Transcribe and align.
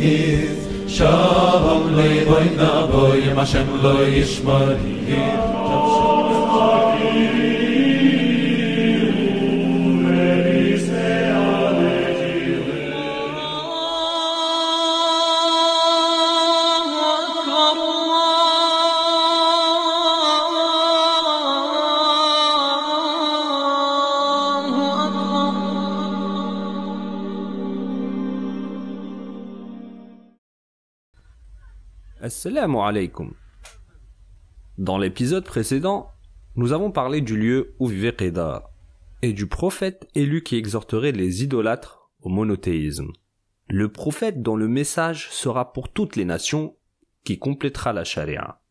Shalom 0.00 1.92
loy 1.92 2.24
boy 2.24 2.56
na 2.56 2.86
boy 2.88 3.20
Hashem 3.36 3.68
lo 3.84 4.00
yishmar 4.08 4.80
Dans 34.78 34.96
l'épisode 34.96 35.44
précédent, 35.44 36.10
nous 36.56 36.72
avons 36.72 36.90
parlé 36.90 37.20
du 37.20 37.36
lieu 37.36 37.74
où 37.78 37.86
vivait 37.86 38.14
Qeda 38.14 38.70
et 39.20 39.34
du 39.34 39.46
prophète 39.46 40.08
élu 40.14 40.42
qui 40.42 40.56
exhorterait 40.56 41.12
les 41.12 41.44
idolâtres 41.44 42.10
au 42.22 42.30
monothéisme. 42.30 43.12
Le 43.68 43.92
prophète 43.92 44.40
dont 44.40 44.56
le 44.56 44.68
message 44.68 45.28
sera 45.30 45.74
pour 45.74 45.92
toutes 45.92 46.16
les 46.16 46.24
nations 46.24 46.76
qui 47.24 47.38
complétera 47.38 47.92
la 47.92 48.04
charia. 48.04 48.62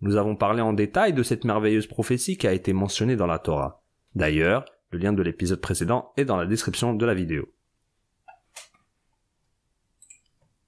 Nous 0.00 0.16
avons 0.16 0.34
parlé 0.34 0.60
en 0.60 0.72
détail 0.72 1.12
de 1.12 1.22
cette 1.22 1.44
merveilleuse 1.44 1.86
prophétie 1.86 2.36
qui 2.36 2.48
a 2.48 2.52
été 2.52 2.72
mentionnée 2.72 3.14
dans 3.14 3.28
la 3.28 3.38
Torah. 3.38 3.84
D'ailleurs, 4.16 4.64
le 4.90 4.98
lien 4.98 5.12
de 5.12 5.22
l'épisode 5.22 5.60
précédent 5.60 6.12
est 6.16 6.24
dans 6.24 6.36
la 6.36 6.46
description 6.46 6.94
de 6.94 7.06
la 7.06 7.14
vidéo. 7.14 7.46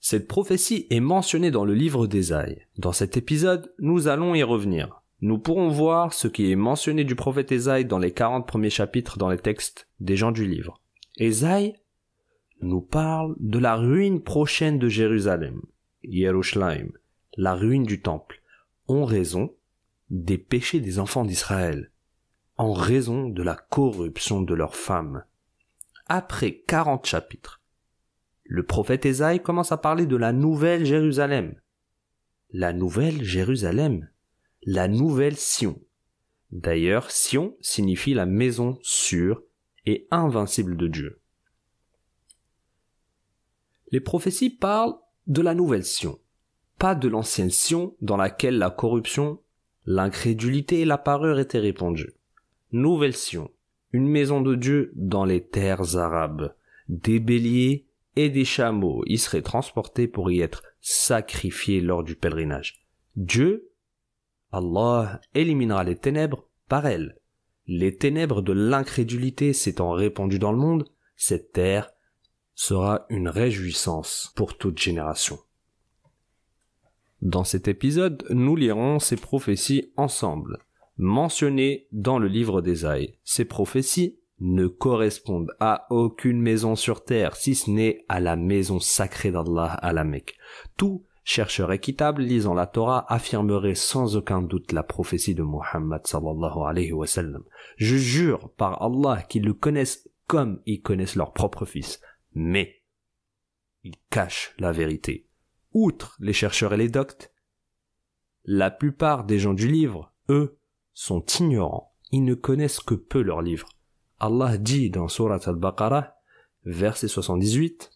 Cette 0.08 0.28
prophétie 0.28 0.86
est 0.90 1.00
mentionnée 1.00 1.50
dans 1.50 1.64
le 1.64 1.74
livre 1.74 2.06
d'Ésaïe. 2.06 2.64
Dans 2.78 2.92
cet 2.92 3.16
épisode, 3.16 3.74
nous 3.80 4.06
allons 4.06 4.36
y 4.36 4.44
revenir. 4.44 5.02
Nous 5.20 5.36
pourrons 5.36 5.68
voir 5.68 6.12
ce 6.12 6.28
qui 6.28 6.52
est 6.52 6.54
mentionné 6.54 7.02
du 7.02 7.16
prophète 7.16 7.50
Ésaïe 7.50 7.86
dans 7.86 7.98
les 7.98 8.12
40 8.12 8.46
premiers 8.46 8.70
chapitres 8.70 9.18
dans 9.18 9.28
les 9.28 9.36
textes 9.36 9.88
des 9.98 10.16
gens 10.16 10.30
du 10.30 10.46
livre. 10.46 10.80
Ésaïe 11.16 11.74
nous 12.60 12.82
parle 12.82 13.34
de 13.40 13.58
la 13.58 13.74
ruine 13.74 14.22
prochaine 14.22 14.78
de 14.78 14.88
Jérusalem, 14.88 15.60
Yerushalayim, 16.04 16.92
la 17.36 17.56
ruine 17.56 17.82
du 17.82 18.00
temple, 18.00 18.42
en 18.86 19.04
raison 19.04 19.56
des 20.10 20.38
péchés 20.38 20.78
des 20.78 21.00
enfants 21.00 21.24
d'Israël, 21.24 21.90
en 22.58 22.72
raison 22.72 23.28
de 23.28 23.42
la 23.42 23.56
corruption 23.56 24.40
de 24.40 24.54
leurs 24.54 24.76
femmes. 24.76 25.24
Après 26.06 26.62
40 26.68 27.04
chapitres, 27.06 27.60
le 28.48 28.64
prophète 28.64 29.06
Ésaïe 29.06 29.42
commence 29.42 29.72
à 29.72 29.76
parler 29.76 30.06
de 30.06 30.16
la 30.16 30.32
nouvelle 30.32 30.84
Jérusalem. 30.84 31.54
La 32.52 32.72
nouvelle 32.72 33.22
Jérusalem. 33.22 34.08
La 34.62 34.88
nouvelle 34.88 35.36
Sion. 35.36 35.80
D'ailleurs, 36.52 37.10
Sion 37.10 37.56
signifie 37.60 38.14
la 38.14 38.26
maison 38.26 38.78
sûre 38.82 39.42
et 39.84 40.06
invincible 40.10 40.76
de 40.76 40.86
Dieu. 40.86 41.20
Les 43.90 44.00
prophéties 44.00 44.50
parlent 44.50 44.96
de 45.26 45.42
la 45.42 45.54
nouvelle 45.54 45.84
Sion, 45.84 46.18
pas 46.78 46.94
de 46.94 47.08
l'ancienne 47.08 47.50
Sion 47.50 47.96
dans 48.00 48.16
laquelle 48.16 48.58
la 48.58 48.70
corruption, 48.70 49.40
l'incrédulité 49.86 50.80
et 50.80 50.84
la 50.84 50.98
parure 50.98 51.38
étaient 51.38 51.58
répandues. 51.58 52.14
Nouvelle 52.72 53.16
Sion, 53.16 53.50
une 53.92 54.08
maison 54.08 54.40
de 54.40 54.54
Dieu 54.54 54.92
dans 54.94 55.24
les 55.24 55.42
terres 55.42 55.96
arabes, 55.96 56.54
des 56.88 57.20
béliers 57.20 57.85
et 58.16 58.30
des 58.30 58.44
chameaux 58.44 59.02
y 59.06 59.18
seraient 59.18 59.42
transportés 59.42 60.08
pour 60.08 60.30
y 60.30 60.40
être 60.40 60.62
sacrifiés 60.80 61.80
lors 61.80 62.02
du 62.02 62.16
pèlerinage. 62.16 62.86
Dieu, 63.14 63.70
Allah, 64.52 65.20
éliminera 65.34 65.84
les 65.84 65.96
ténèbres 65.96 66.48
par 66.68 66.86
elles. 66.86 67.18
Les 67.66 67.96
ténèbres 67.96 68.42
de 68.42 68.52
l'incrédulité 68.52 69.52
s'étant 69.52 69.92
répandues 69.92 70.38
dans 70.38 70.52
le 70.52 70.58
monde, 70.58 70.88
cette 71.16 71.52
terre 71.52 71.90
sera 72.54 73.06
une 73.10 73.28
réjouissance 73.28 74.32
pour 74.36 74.56
toute 74.56 74.78
génération. 74.78 75.38
Dans 77.22 77.44
cet 77.44 77.68
épisode, 77.68 78.24
nous 78.30 78.56
lirons 78.56 78.98
ces 78.98 79.16
prophéties 79.16 79.92
ensemble, 79.96 80.58
mentionnées 80.96 81.88
dans 81.92 82.18
le 82.18 82.28
livre 82.28 82.62
d'Ésaïe. 82.62 83.18
Ces 83.24 83.44
prophéties 83.44 84.18
ne 84.38 84.66
correspondent 84.66 85.52
à 85.60 85.86
aucune 85.90 86.40
maison 86.40 86.76
sur 86.76 87.04
terre, 87.04 87.36
si 87.36 87.54
ce 87.54 87.70
n'est 87.70 88.04
à 88.08 88.20
la 88.20 88.36
maison 88.36 88.80
sacrée 88.80 89.30
d'Allah 89.30 89.72
à 89.72 89.92
la 89.92 90.04
Mecque. 90.04 90.36
Tout 90.76 91.04
chercheur 91.24 91.72
équitable 91.72 92.22
lisant 92.22 92.54
la 92.54 92.66
Torah 92.66 93.04
affirmerait 93.12 93.74
sans 93.74 94.16
aucun 94.16 94.42
doute 94.42 94.72
la 94.72 94.82
prophétie 94.82 95.34
de 95.34 95.42
Muhammad 95.42 96.06
sallallahu 96.06 96.66
alayhi 96.66 96.92
wa 96.92 97.06
sallam. 97.06 97.42
Je 97.76 97.96
jure 97.96 98.50
par 98.56 98.82
Allah 98.82 99.22
qu'ils 99.22 99.44
le 99.44 99.54
connaissent 99.54 100.08
comme 100.26 100.60
ils 100.66 100.82
connaissent 100.82 101.16
leur 101.16 101.32
propre 101.32 101.64
fils. 101.64 102.00
Mais, 102.34 102.82
ils 103.82 103.96
cachent 104.10 104.54
la 104.58 104.72
vérité. 104.72 105.26
Outre 105.72 106.16
les 106.20 106.32
chercheurs 106.32 106.74
et 106.74 106.76
les 106.76 106.88
doctes, 106.88 107.32
la 108.44 108.70
plupart 108.70 109.24
des 109.24 109.38
gens 109.38 109.54
du 109.54 109.68
livre, 109.68 110.12
eux, 110.28 110.58
sont 110.94 111.24
ignorants. 111.40 111.92
Ils 112.12 112.24
ne 112.24 112.34
connaissent 112.34 112.80
que 112.80 112.94
peu 112.94 113.20
leur 113.20 113.42
livre. 113.42 113.68
Allah 114.19 114.57
dit 114.57 114.89
dans 114.89 115.07
Surat 115.07 115.39
al-Baqarah, 115.45 116.15
verset 116.65 117.07
78, 117.07 117.89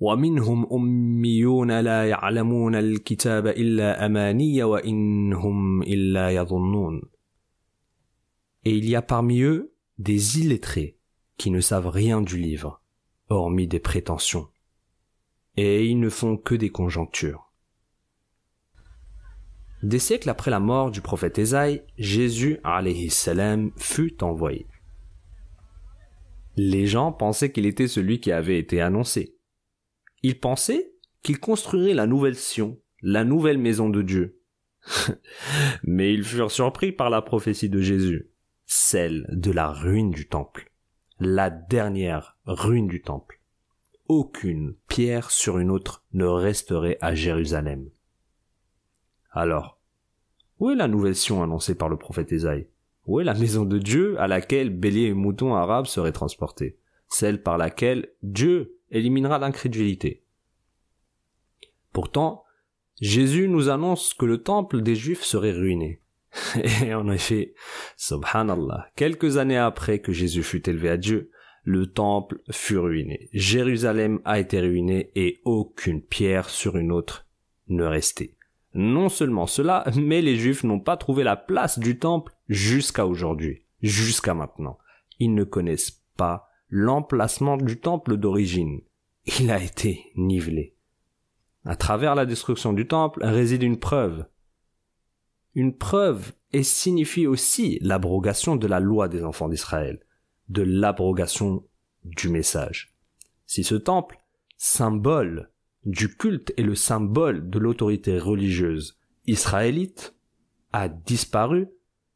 ومنهم 0.00 0.66
أميون 0.72 1.80
لا 1.80 2.08
يعلمون 2.08 2.74
الكتاب 2.74 3.46
إلا 3.46 4.06
أماني 4.06 4.62
وإنهم 4.62 5.82
إلا 5.82 6.30
يظنون. 6.30 7.02
Et 8.64 8.76
il 8.76 8.88
y 8.88 8.96
a 8.96 9.02
parmi 9.02 9.42
eux 9.42 9.72
des 9.98 10.40
illettrés 10.40 10.98
qui 11.36 11.50
ne 11.50 11.60
savent 11.60 11.88
rien 11.88 12.20
du 12.20 12.36
livre, 12.36 12.82
hormis 13.28 13.68
des 13.68 13.80
prétentions. 13.80 14.48
Et 15.56 15.86
ils 15.86 16.00
ne 16.00 16.08
font 16.08 16.36
que 16.36 16.54
des 16.56 16.70
conjonctures. 16.70 17.45
Des 19.83 19.99
siècles 19.99 20.29
après 20.29 20.49
la 20.49 20.59
mort 20.59 20.89
du 20.89 21.01
prophète 21.01 21.37
Ésaïe, 21.37 21.83
Jésus 21.97 22.59
salam, 23.09 23.71
fut 23.77 24.23
envoyé. 24.23 24.65
Les 26.55 26.87
gens 26.87 27.11
pensaient 27.11 27.51
qu'il 27.51 27.67
était 27.67 27.87
celui 27.87 28.19
qui 28.19 28.31
avait 28.31 28.57
été 28.57 28.81
annoncé. 28.81 29.35
Ils 30.23 30.39
pensaient 30.39 30.91
qu'il 31.21 31.39
construirait 31.39 31.93
la 31.93 32.07
nouvelle 32.07 32.35
Sion, 32.35 32.79
la 33.03 33.23
nouvelle 33.23 33.59
maison 33.59 33.89
de 33.89 34.01
Dieu. 34.01 34.41
Mais 35.83 36.13
ils 36.13 36.23
furent 36.23 36.51
surpris 36.51 36.91
par 36.91 37.11
la 37.11 37.21
prophétie 37.21 37.69
de 37.69 37.79
Jésus, 37.79 38.31
celle 38.65 39.27
de 39.31 39.51
la 39.51 39.71
ruine 39.71 40.09
du 40.09 40.27
temple, 40.27 40.71
la 41.19 41.51
dernière 41.51 42.37
ruine 42.45 42.87
du 42.87 43.03
temple. 43.03 43.39
Aucune 44.07 44.75
pierre 44.87 45.29
sur 45.29 45.59
une 45.59 45.69
autre 45.69 46.05
ne 46.13 46.25
resterait 46.25 46.97
à 47.01 47.13
Jérusalem. 47.13 47.89
Alors, 49.37 49.77
où 50.59 50.71
est 50.71 50.75
la 50.75 50.87
nouvelle 50.87 51.15
Sion 51.15 51.43
annoncée 51.43 51.75
par 51.75 51.89
le 51.89 51.97
prophète 51.97 52.31
Ésaïe 52.31 52.65
Où 53.05 53.19
est 53.19 53.23
la 53.23 53.35
maison 53.35 53.65
de 53.65 53.77
Dieu 53.77 54.19
à 54.19 54.27
laquelle 54.27 54.71
béliers 54.71 55.09
et 55.09 55.13
moutons 55.13 55.53
arabes 55.53 55.85
seraient 55.85 56.11
transportés? 56.11 56.79
Celle 57.07 57.43
par 57.43 57.59
laquelle 57.59 58.09
Dieu 58.23 58.79
éliminera 58.89 59.37
l'incrédulité? 59.37 60.23
Pourtant, 61.93 62.45
Jésus 62.99 63.47
nous 63.47 63.69
annonce 63.69 64.15
que 64.15 64.25
le 64.25 64.41
temple 64.41 64.81
des 64.81 64.95
Juifs 64.95 65.23
serait 65.23 65.51
ruiné. 65.51 66.01
Et 66.83 66.95
en 66.95 67.07
effet, 67.11 67.53
subhanallah, 67.95 68.89
quelques 68.95 69.37
années 69.37 69.57
après 69.57 69.99
que 69.99 70.13
Jésus 70.13 70.41
fut 70.41 70.67
élevé 70.67 70.89
à 70.89 70.97
Dieu, 70.97 71.29
le 71.63 71.85
temple 71.85 72.41
fut 72.49 72.79
ruiné. 72.79 73.29
Jérusalem 73.33 74.19
a 74.25 74.39
été 74.39 74.59
ruiné 74.59 75.11
et 75.15 75.41
aucune 75.45 76.01
pierre 76.01 76.49
sur 76.49 76.75
une 76.75 76.91
autre 76.91 77.27
ne 77.67 77.83
restait. 77.83 78.36
Non 78.73 79.09
seulement 79.09 79.47
cela, 79.47 79.85
mais 79.95 80.21
les 80.21 80.35
Juifs 80.35 80.63
n'ont 80.63 80.79
pas 80.79 80.97
trouvé 80.97 81.23
la 81.23 81.35
place 81.35 81.79
du 81.79 81.97
temple 81.97 82.33
jusqu'à 82.47 83.05
aujourd'hui, 83.05 83.63
jusqu'à 83.81 84.33
maintenant. 84.33 84.77
Ils 85.19 85.33
ne 85.33 85.43
connaissent 85.43 86.03
pas 86.15 86.49
l'emplacement 86.69 87.57
du 87.57 87.79
temple 87.79 88.17
d'origine. 88.17 88.81
Il 89.39 89.51
a 89.51 89.61
été 89.61 90.11
nivelé. 90.15 90.75
À 91.65 91.75
travers 91.75 92.15
la 92.15 92.25
destruction 92.25 92.71
du 92.73 92.87
temple 92.87 93.23
réside 93.23 93.63
une 93.63 93.79
preuve. 93.79 94.25
Une 95.53 95.75
preuve 95.75 96.33
et 96.53 96.63
signifie 96.63 97.27
aussi 97.27 97.79
l'abrogation 97.81 98.55
de 98.55 98.67
la 98.67 98.79
loi 98.79 99.07
des 99.07 99.23
enfants 99.23 99.49
d'Israël, 99.49 99.99
de 100.49 100.61
l'abrogation 100.61 101.65
du 102.05 102.29
message. 102.29 102.93
Si 103.45 103.63
ce 103.63 103.75
temple, 103.75 104.17
symbole 104.55 105.51
du 105.85 106.15
culte 106.15 106.53
et 106.57 106.63
le 106.63 106.75
symbole 106.75 107.49
de 107.49 107.59
l'autorité 107.59 108.19
religieuse 108.19 108.97
israélite 109.25 110.15
a 110.73 110.89
disparu, 110.89 111.67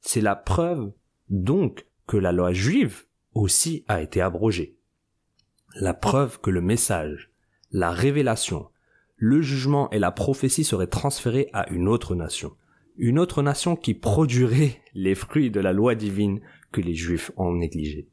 c'est 0.02 0.22
la 0.22 0.36
preuve 0.36 0.92
donc 1.30 1.86
que 2.08 2.18
la 2.18 2.32
loi 2.32 2.54
juive 2.54 3.06
aussi 3.34 3.86
a 3.88 4.02
été 4.02 4.22
abrogée. 4.22 4.78
La 5.76 5.94
preuve 5.94 6.40
que 6.42 6.50
le 6.50 6.62
message, 6.62 7.32
la 7.72 7.92
révélation, 7.92 8.70
le 9.16 9.42
jugement 9.42 9.90
et 9.92 10.00
la 10.00 10.12
prophétie 10.12 10.64
seraient 10.64 10.88
transférés 10.88 11.50
à 11.54 11.70
une 11.70 11.88
autre 11.88 12.16
nation. 12.16 12.56
Une 12.98 13.20
autre 13.20 13.42
nation 13.42 13.76
qui 13.76 13.94
produirait 13.94 14.82
les 14.94 15.16
fruits 15.16 15.52
de 15.52 15.60
la 15.60 15.74
loi 15.74 15.96
divine 15.96 16.42
que 16.72 16.82
les 16.82 16.96
Juifs 16.96 17.32
ont 17.38 17.54
négligé. 17.54 18.08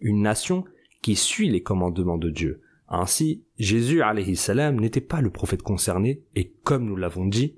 Une 0.00 0.22
nation 0.22 0.64
qui 1.02 1.16
suit 1.16 1.50
les 1.50 1.62
commandements 1.62 2.18
de 2.18 2.30
Dieu. 2.30 2.62
Ainsi, 2.94 3.42
Jésus 3.58 4.02
salam 4.34 4.80
n'était 4.80 5.00
pas 5.00 5.20
le 5.20 5.30
prophète 5.30 5.62
concerné, 5.62 6.22
et 6.34 6.52
comme 6.62 6.84
nous 6.84 6.96
l'avons 6.96 7.26
dit, 7.26 7.56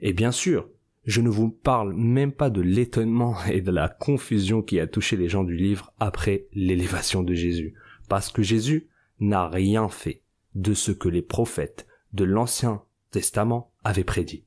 et 0.00 0.12
bien 0.12 0.32
sûr, 0.32 0.68
je 1.04 1.20
ne 1.20 1.28
vous 1.28 1.50
parle 1.50 1.94
même 1.94 2.32
pas 2.32 2.50
de 2.50 2.60
l'étonnement 2.60 3.36
et 3.50 3.60
de 3.60 3.70
la 3.70 3.88
confusion 3.88 4.62
qui 4.62 4.80
a 4.80 4.86
touché 4.86 5.16
les 5.16 5.28
gens 5.28 5.44
du 5.44 5.56
livre 5.56 5.92
après 6.00 6.46
l'élévation 6.52 7.22
de 7.22 7.34
Jésus, 7.34 7.74
parce 8.08 8.30
que 8.30 8.42
Jésus 8.42 8.88
n'a 9.20 9.48
rien 9.48 9.88
fait 9.88 10.22
de 10.54 10.74
ce 10.74 10.92
que 10.92 11.08
les 11.08 11.22
prophètes 11.22 11.86
de 12.12 12.24
l'Ancien 12.24 12.82
Testament 13.10 13.72
avaient 13.84 14.04
prédit. 14.04 14.44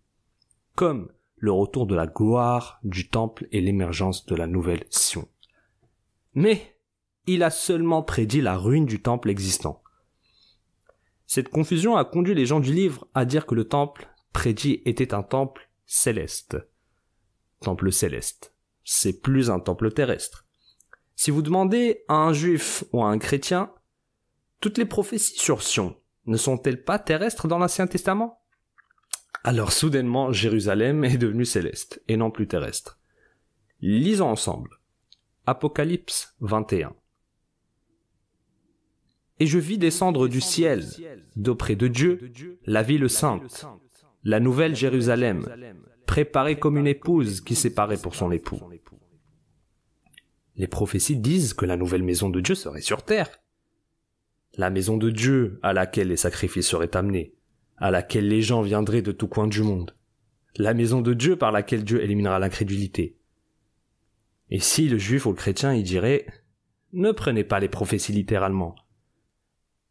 Comme 0.76 1.10
le 1.38 1.52
retour 1.52 1.86
de 1.86 1.96
la 1.96 2.08
gloire 2.08 2.80
du 2.84 3.08
temple 3.08 3.48
et 3.52 3.62
l'émergence 3.62 4.26
de 4.26 4.36
la 4.36 4.48
nouvelle 4.48 4.84
Sion. 4.90 5.28
Mais 6.34 6.76
il 7.28 7.44
a 7.44 7.50
seulement 7.50 8.04
prédit 8.04 8.42
la 8.42 8.58
ruine 8.58 8.86
du 8.86 9.02
temple 9.02 9.30
existant. 9.30 9.82
Cette 11.27 11.50
confusion 11.50 11.95
a 11.95 12.06
conduit 12.06 12.36
les 12.36 12.45
gens 12.45 12.60
du 12.60 12.74
livre 12.74 13.07
à 13.13 13.25
dire 13.25 13.45
que 13.45 13.56
le 13.56 13.68
temple 13.68 14.07
prédit 14.33 14.81
était 14.86 15.13
un 15.13 15.24
temple 15.24 15.69
céleste. 15.86 16.57
Temple 17.62 17.92
céleste. 17.92 18.54
C'est 18.83 19.22
plus 19.22 19.50
un 19.50 19.60
temple 19.60 19.92
terrestre. 19.92 20.45
Si 21.16 21.31
vous 21.31 21.42
demandez 21.42 22.04
à 22.07 22.16
un 22.16 22.33
juif 22.33 22.83
ou 22.92 23.04
à 23.04 23.07
un 23.07 23.18
chrétien, 23.18 23.72
toutes 24.62 24.77
les 24.77 24.86
prophéties 24.86 25.39
sur 25.39 25.62
Sion 25.62 25.95
ne 26.25 26.38
sont-elles 26.38 26.83
pas 26.83 27.00
terrestres 27.00 27.48
dans 27.48 27.60
l'Ancien 27.60 27.88
Testament? 27.88 28.42
Alors 29.44 29.72
soudainement, 29.72 30.31
Jérusalem 30.31 31.04
est 31.04 31.18
devenue 31.18 31.45
céleste 31.45 32.01
et 32.07 32.18
non 32.18 32.31
plus 32.31 32.48
terrestre. 32.48 33.00
Lisons 33.81 34.30
ensemble. 34.30 34.80
Apocalypse 35.45 36.36
21. 36.39 36.95
Et 39.40 39.48
je 39.48 39.60
vis 39.60 39.78
descendre 39.78 40.28
du 40.28 40.40
ciel, 40.40 40.86
d'auprès 41.36 41.76
de 41.76 41.88
Dieu, 41.88 42.32
la 42.66 42.84
ville 42.84 43.10
sainte, 43.10 43.66
la 44.24 44.40
nouvelle 44.40 44.76
Jérusalem, 44.76 45.46
préparée 46.06 46.58
comme 46.58 46.78
une 46.78 46.88
épouse 46.88 47.42
qui 47.42 47.56
s'est 47.56 47.74
parée 47.74 47.98
pour 47.98 48.16
son 48.16 48.32
époux. 48.32 48.60
Les 50.56 50.68
prophéties 50.68 51.18
disent 51.18 51.54
que 51.54 51.66
la 51.66 51.76
nouvelle 51.76 52.04
maison 52.04 52.30
de 52.30 52.40
Dieu 52.40 52.56
serait 52.56 52.82
sur 52.82 53.04
terre. 53.04 53.30
La 54.58 54.70
maison 54.70 54.96
de 54.96 55.10
Dieu 55.10 55.60
à 55.64 55.74
laquelle 55.74 56.08
les 56.08 56.18
sacrifices 56.18 56.70
seraient 56.70 56.96
amenés, 56.96 57.34
à 57.78 57.92
laquelle 57.92 58.30
les 58.30 58.42
gens 58.42 58.62
viendraient 58.62 59.02
de 59.02 59.12
tous 59.12 59.28
coins 59.28 59.48
du 59.48 59.64
monde. 59.64 59.94
La 60.56 60.74
maison 60.74 61.02
de 61.02 61.14
Dieu 61.14 61.36
par 61.36 61.52
laquelle 61.52 61.84
Dieu 61.84 62.02
éliminera 62.02 62.40
l'incrédulité. 62.40 63.18
Et 64.50 64.60
si 64.60 64.88
le 64.88 64.98
juif 64.98 65.26
ou 65.26 65.32
le 65.32 65.36
chrétien 65.36 65.74
y 65.74 65.84
dirait 65.84 66.26
Ne 66.94 67.12
prenez 67.12 67.44
pas 67.44 67.60
les 67.60 67.68
prophéties 67.68 68.14
littéralement, 68.14 68.76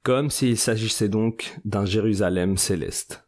comme 0.05 0.29
s'il 0.31 0.59
s'agissait 0.59 1.09
donc 1.09 1.59
d'un 1.65 1.87
Jérusalem 1.87 2.59
céleste. 2.59 3.27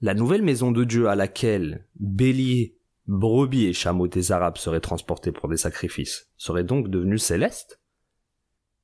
La 0.00 0.14
nouvelle 0.14 0.42
maison 0.42 0.70
de 0.70 0.84
Dieu 0.84 1.08
à 1.08 1.16
laquelle 1.16 1.88
béliers, 1.96 2.78
brebis 3.08 3.66
et 3.66 3.72
chameaux 3.72 4.06
des 4.06 4.30
Arabes 4.30 4.58
seraient 4.58 4.80
transportés 4.80 5.32
pour 5.32 5.48
des 5.48 5.56
sacrifices 5.56 6.30
serait 6.36 6.64
donc 6.64 6.88
devenue 6.88 7.18
céleste? 7.18 7.80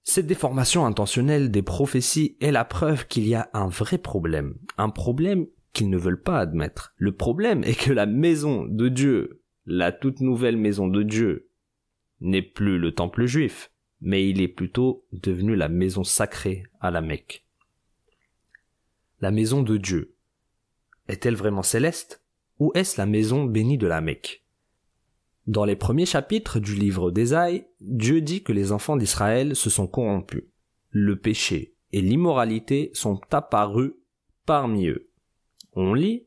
Cette 0.03 0.27
déformation 0.27 0.85
intentionnelle 0.85 1.53
des 1.53 1.63
prophéties 1.63 2.37
est 2.41 2.51
la 2.51 2.65
preuve 2.65 3.07
qu'il 3.07 3.29
y 3.29 3.37
a 3.37 3.49
un 3.53 3.69
vrai 3.69 3.99
problème, 3.99 4.59
un 4.77 4.91
problème 4.91 5.47
qu'ils 5.73 5.89
ne 5.89 5.99
veulent 5.99 6.23
pas 6.23 6.41
admettre. 6.41 6.95
Le 6.97 7.15
problème 7.15 7.63
est 7.63 7.81
que 7.81 7.93
la 7.93 8.07
maison 8.07 8.67
de 8.67 8.89
Dieu, 8.89 9.45
la 9.67 9.93
toute 9.93 10.21
nouvelle 10.21 10.57
maison 10.57 10.89
de 10.89 11.05
Dieu, 11.05 11.49
n'est 12.21 12.43
plus 12.43 12.79
le 12.79 12.93
temple 12.93 13.27
juif, 13.27 13.72
mais 14.03 14.29
il 14.29 14.41
est 14.41 14.49
plutôt 14.49 15.07
devenu 15.13 15.55
la 15.55 15.69
maison 15.69 16.05
sacrée 16.05 16.65
à 16.81 16.91
la 16.91 17.01
Mecque. 17.01 17.47
La 19.21 19.31
maison 19.31 19.63
de 19.63 19.77
Dieu 19.77 20.15
est-elle 21.09 21.37
vraiment 21.37 21.63
céleste? 21.63 22.23
Ou 22.59 22.73
est-ce 22.75 23.01
la 23.01 23.07
maison 23.07 23.45
bénie 23.45 23.79
de 23.79 23.87
la 23.87 24.01
Mecque? 24.01 24.45
Dans 25.47 25.65
les 25.65 25.77
premiers 25.77 26.07
chapitres 26.07 26.61
du 26.61 26.75
livre 26.75 27.11
d'Ésaïe, 27.11 27.67
Dieu 27.81 28.21
dit 28.21 28.43
que 28.43 28.53
les 28.53 28.73
enfants 28.73 28.97
d'Israël 28.97 29.57
se 29.57 29.71
sont 29.71 29.87
corrompus. 29.87 30.45
Le 30.91 31.19
péché 31.19 31.75
et 31.93 32.01
l'immoralité 32.01 32.91
sont 32.95 33.21
apparus 33.31 33.93
parmi 34.47 34.89
eux. 34.89 35.09
On 35.75 35.95
lit 35.95 36.27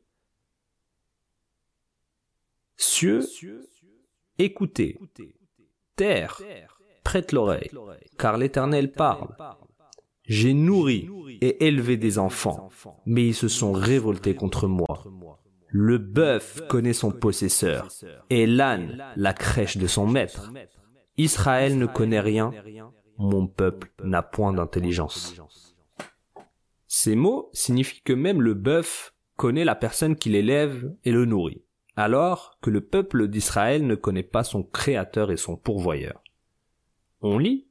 Cieux, 2.78 3.22
écoutez, 4.38 4.98
terre, 5.94 6.38
prête 7.06 7.30
l'oreille, 7.30 7.70
car 8.18 8.36
l'Éternel 8.36 8.90
parle. 8.90 9.28
J'ai 10.24 10.54
nourri 10.54 11.08
et 11.40 11.64
élevé 11.68 11.96
des 11.96 12.18
enfants, 12.18 12.68
mais 13.06 13.28
ils 13.28 13.34
se 13.34 13.46
sont 13.46 13.70
révoltés 13.70 14.34
contre 14.34 14.66
moi. 14.66 15.04
Le 15.68 15.98
bœuf 15.98 16.62
connaît 16.68 16.92
son 16.92 17.12
possesseur, 17.12 17.88
et 18.28 18.44
l'âne 18.44 19.04
la 19.14 19.32
crèche 19.32 19.76
de 19.76 19.86
son 19.86 20.08
maître. 20.08 20.52
Israël 21.16 21.78
ne 21.78 21.86
connaît 21.86 22.20
rien, 22.20 22.52
mon 23.18 23.46
peuple 23.46 23.92
n'a 24.02 24.22
point 24.22 24.52
d'intelligence. 24.52 25.36
Ces 26.88 27.14
mots 27.14 27.50
signifient 27.52 28.02
que 28.02 28.14
même 28.14 28.42
le 28.42 28.54
bœuf 28.54 29.14
connaît 29.36 29.64
la 29.64 29.76
personne 29.76 30.16
qui 30.16 30.30
l'élève 30.30 30.92
et 31.04 31.12
le 31.12 31.24
nourrit, 31.24 31.62
alors 31.94 32.58
que 32.60 32.70
le 32.70 32.80
peuple 32.80 33.28
d'Israël 33.28 33.86
ne 33.86 33.94
connaît 33.94 34.24
pas 34.24 34.42
son 34.42 34.64
créateur 34.64 35.30
et 35.30 35.36
son 35.36 35.56
pourvoyeur. 35.56 36.20
On 37.20 37.38
lit. 37.38 37.66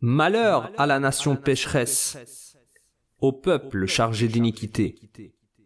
Malheur 0.00 0.70
à 0.78 0.86
la 0.86 1.00
nation 1.00 1.36
pécheresse, 1.36 2.56
au 3.20 3.32
peuple 3.32 3.86
chargé 3.86 4.28
d'iniquité, 4.28 4.94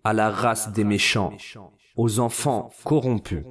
à 0.05 0.15
la 0.15 0.31
race 0.31 0.73
des 0.73 0.85
méchants, 0.85 1.37
aux 1.97 2.19
enfants 2.19 2.71
corrompus. 2.85 3.44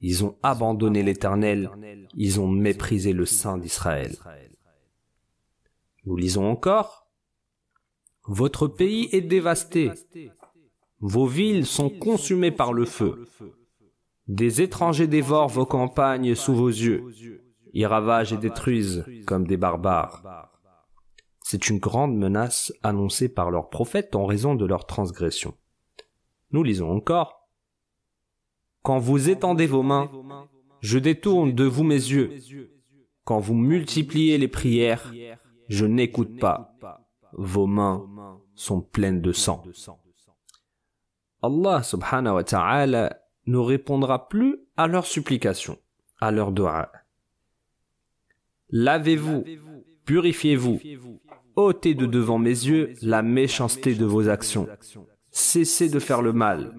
Ils 0.00 0.24
ont 0.24 0.36
abandonné 0.42 1.02
l'Éternel, 1.02 1.70
ils 2.14 2.40
ont 2.40 2.48
méprisé 2.48 3.12
le 3.12 3.26
Saint 3.26 3.58
d'Israël. 3.58 4.16
Nous 6.04 6.16
lisons 6.16 6.50
encore. 6.50 7.06
Votre 8.26 8.68
pays 8.68 9.08
est 9.12 9.20
dévasté, 9.20 9.90
vos 11.00 11.26
villes 11.26 11.66
sont 11.66 11.90
consumées 11.90 12.52
par 12.52 12.72
le 12.72 12.84
feu, 12.84 13.26
des 14.28 14.62
étrangers 14.62 15.08
dévorent 15.08 15.48
vos 15.48 15.66
campagnes 15.66 16.34
sous 16.34 16.54
vos 16.54 16.68
yeux, 16.68 17.04
ils 17.72 17.86
ravagent 17.86 18.32
et 18.32 18.36
détruisent 18.38 19.04
comme 19.26 19.46
des 19.46 19.56
barbares. 19.56 20.50
C'est 21.40 21.68
une 21.68 21.78
grande 21.78 22.16
menace 22.16 22.72
annoncée 22.82 23.28
par 23.28 23.50
leurs 23.50 23.68
prophètes 23.68 24.14
en 24.14 24.26
raison 24.26 24.54
de 24.54 24.64
leur 24.64 24.86
transgression. 24.86 25.54
Nous 26.50 26.62
lisons 26.62 26.90
encore. 26.90 27.48
Quand 28.82 28.98
vous 28.98 29.30
étendez 29.30 29.66
vos 29.66 29.82
mains, 29.82 30.10
je 30.80 30.98
détourne 30.98 31.52
de 31.52 31.64
vous 31.64 31.84
mes 31.84 31.94
yeux. 31.94 32.32
Quand 33.24 33.38
vous 33.38 33.54
multipliez 33.54 34.38
les 34.38 34.48
prières, 34.48 35.12
je 35.68 35.86
n'écoute 35.86 36.38
pas. 36.38 36.74
Vos 37.32 37.66
mains 37.66 38.40
sont 38.54 38.80
pleines 38.80 39.20
de 39.20 39.32
sang. 39.32 39.62
Allah 41.42 41.82
subhanahu 41.82 42.34
wa 42.34 42.44
ta'ala 42.44 43.18
ne 43.46 43.58
répondra 43.58 44.28
plus 44.28 44.58
à 44.76 44.86
leurs 44.86 45.06
supplications, 45.06 45.78
à 46.20 46.30
leurs 46.30 46.52
doigts. 46.52 46.92
Lavez-vous, 48.72 49.44
purifiez-vous, 50.06 50.80
ôtez 51.56 51.94
de 51.94 52.06
devant 52.06 52.38
mes 52.38 52.48
yeux 52.48 52.94
la 53.02 53.20
méchanceté 53.20 53.94
de 53.94 54.06
vos 54.06 54.30
actions. 54.30 54.66
Cessez 55.30 55.90
de 55.90 55.98
faire 55.98 56.22
le 56.22 56.32
mal. 56.32 56.74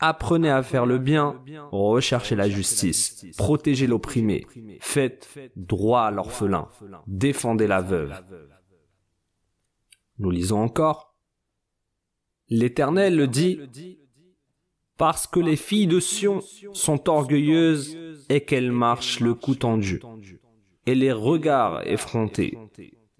Apprenez 0.00 0.50
à 0.50 0.64
faire 0.64 0.84
le 0.84 0.98
bien, 0.98 1.40
recherchez 1.70 2.34
la 2.34 2.48
justice, 2.48 3.24
protégez 3.38 3.86
l'opprimé, 3.86 4.44
faites 4.80 5.28
droit 5.54 6.02
à 6.02 6.10
l'orphelin, 6.10 6.68
défendez 7.06 7.68
la 7.68 7.80
veuve. 7.80 8.12
Nous 10.18 10.30
lisons 10.30 10.58
encore. 10.58 11.14
L'Éternel 12.48 13.16
le 13.16 13.28
dit, 13.28 13.60
parce 14.96 15.28
que 15.28 15.38
les 15.38 15.56
filles 15.56 15.86
de 15.86 16.00
Sion 16.00 16.40
sont 16.72 17.08
orgueilleuses 17.08 17.96
et 18.28 18.44
qu'elles 18.44 18.72
marchent 18.72 19.20
le 19.20 19.34
cou 19.34 19.54
tendu 19.54 20.00
et 20.86 20.94
les 20.94 21.12
regards 21.12 21.86
effrontés, 21.86 22.58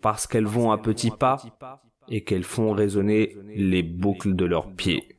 parce 0.01 0.27
qu'elles 0.27 0.47
vont 0.47 0.73
à 0.73 0.79
petits 0.79 1.11
pas 1.11 1.43
et 2.09 2.25
qu'elles 2.25 2.45
font 2.45 2.73
résonner 2.73 3.37
les 3.55 3.83
boucles 3.83 4.35
de 4.35 4.45
leurs 4.45 4.73
pieds. 4.73 5.17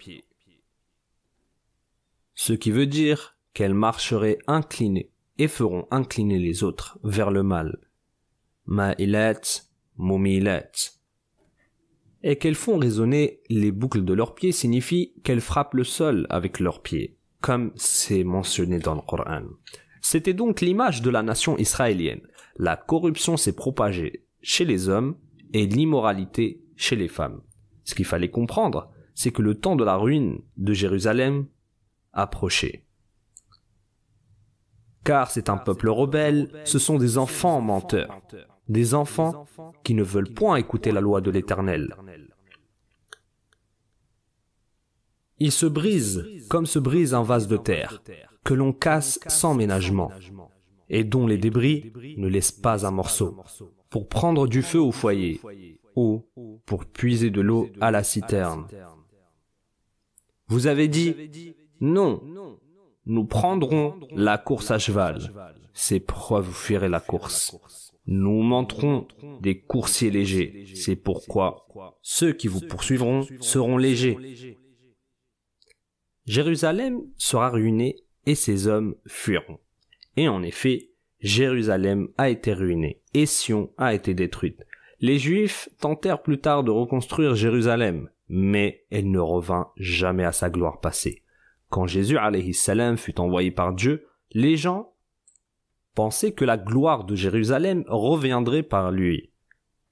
Ce 2.35 2.53
qui 2.53 2.71
veut 2.71 2.87
dire 2.87 3.37
qu'elles 3.53 3.73
marcheraient 3.73 4.39
inclinées 4.47 5.11
et 5.37 5.47
feront 5.47 5.87
incliner 5.91 6.39
les 6.39 6.63
autres 6.63 6.99
vers 7.03 7.31
le 7.31 7.43
mal. 7.43 7.77
ma'ilat, 8.65 9.41
mumilat. 9.97 10.71
Et 12.23 12.37
qu'elles 12.37 12.55
font 12.55 12.77
résonner 12.77 13.41
les 13.49 13.71
boucles 13.71 14.05
de 14.05 14.13
leurs 14.13 14.35
pieds 14.35 14.53
signifie 14.53 15.13
qu'elles 15.23 15.41
frappent 15.41 15.73
le 15.73 15.83
sol 15.83 16.25
avec 16.29 16.59
leurs 16.59 16.81
pieds, 16.81 17.17
comme 17.41 17.71
c'est 17.75 18.23
mentionné 18.23 18.79
dans 18.79 18.95
le 18.95 19.01
Coran. 19.01 19.43
C'était 20.01 20.33
donc 20.33 20.61
l'image 20.61 21.01
de 21.01 21.09
la 21.09 21.23
nation 21.23 21.57
israélienne. 21.57 22.21
La 22.57 22.77
corruption 22.77 23.37
s'est 23.37 23.55
propagée 23.55 24.25
chez 24.41 24.65
les 24.65 24.89
hommes 24.89 25.15
et 25.53 25.65
l'immoralité 25.65 26.61
chez 26.75 26.95
les 26.95 27.07
femmes. 27.07 27.41
Ce 27.83 27.95
qu'il 27.95 28.05
fallait 28.05 28.29
comprendre, 28.29 28.91
c'est 29.15 29.31
que 29.31 29.41
le 29.41 29.55
temps 29.55 29.75
de 29.75 29.83
la 29.83 29.95
ruine 29.95 30.39
de 30.57 30.73
Jérusalem 30.73 31.47
approchait. 32.13 32.85
Car 35.03 35.31
c'est 35.31 35.49
un 35.49 35.57
peuple 35.57 35.89
rebelle, 35.89 36.61
ce 36.63 36.79
sont 36.79 36.97
des 36.97 37.17
enfants 37.17 37.59
menteurs, 37.61 38.21
des 38.69 38.93
enfants 38.93 39.45
qui 39.83 39.93
ne 39.93 40.03
veulent 40.03 40.33
point 40.33 40.55
écouter 40.55 40.91
la 40.91 41.01
loi 41.01 41.21
de 41.21 41.31
l'Éternel. 41.31 41.95
Ils 45.39 45.51
se 45.51 45.65
brisent 45.65 46.25
comme 46.49 46.65
se 46.65 46.79
brise 46.79 47.13
un 47.13 47.23
vase 47.23 47.47
de 47.47 47.57
terre, 47.57 48.01
que 48.45 48.53
l'on 48.53 48.71
casse 48.71 49.19
sans 49.27 49.53
ménagement, 49.53 50.11
et 50.93 51.03
dont 51.03 51.25
les 51.25 51.39
débris 51.39 51.91
ne 52.17 52.27
laissent 52.27 52.51
pas 52.51 52.85
un 52.85 52.91
morceau, 52.91 53.35
pour 53.89 54.07
prendre 54.07 54.47
du 54.47 54.61
feu 54.61 54.79
au 54.79 54.91
foyer, 54.91 55.41
ou 55.95 56.25
pour 56.67 56.85
puiser 56.85 57.31
de 57.31 57.41
l'eau 57.41 57.67
à 57.81 57.89
la 57.89 58.03
citerne. 58.03 58.67
Vous 60.47 60.67
avez 60.67 60.87
dit, 60.87 61.15
non, 61.81 62.21
nous 63.07 63.25
prendrons 63.25 63.99
la 64.11 64.37
course 64.37 64.69
à 64.69 64.77
cheval. 64.77 65.33
C'est 65.73 65.99
pourquoi 65.99 66.41
vous 66.41 66.53
fuirez 66.53 66.89
la 66.89 66.99
course. 66.99 67.57
Nous 68.05 68.43
monterons 68.43 69.07
des 69.41 69.61
coursiers 69.61 70.11
légers. 70.11 70.65
C'est 70.75 70.95
pourquoi 70.95 71.65
ceux 72.03 72.33
qui 72.33 72.47
vous 72.47 72.61
poursuivront 72.61 73.25
seront 73.39 73.77
légers. 73.77 74.59
Jérusalem 76.25 77.01
sera 77.17 77.49
ruinée 77.49 77.95
et 78.27 78.35
ses 78.35 78.67
hommes 78.67 78.95
fuiront. 79.07 79.59
Et 80.17 80.27
en 80.27 80.43
effet, 80.43 80.89
Jérusalem 81.19 82.09
a 82.17 82.29
été 82.29 82.53
ruinée 82.53 83.01
et 83.13 83.25
Sion 83.25 83.71
a 83.77 83.93
été 83.93 84.13
détruite. 84.13 84.65
Les 84.99 85.17
Juifs 85.17 85.69
tentèrent 85.79 86.21
plus 86.21 86.39
tard 86.39 86.63
de 86.63 86.71
reconstruire 86.71 87.35
Jérusalem, 87.35 88.09
mais 88.29 88.85
elle 88.89 89.11
ne 89.11 89.19
revint 89.19 89.69
jamais 89.77 90.23
à 90.23 90.31
sa 90.31 90.49
gloire 90.49 90.79
passée. 90.79 91.23
Quand 91.69 91.87
Jésus 91.87 92.17
salam 92.53 92.97
fut 92.97 93.19
envoyé 93.19 93.51
par 93.51 93.73
Dieu, 93.73 94.05
les 94.31 94.57
gens 94.57 94.93
pensaient 95.95 96.31
que 96.31 96.45
la 96.45 96.57
gloire 96.57 97.03
de 97.03 97.15
Jérusalem 97.15 97.83
reviendrait 97.87 98.63
par 98.63 98.91
lui, 98.91 99.31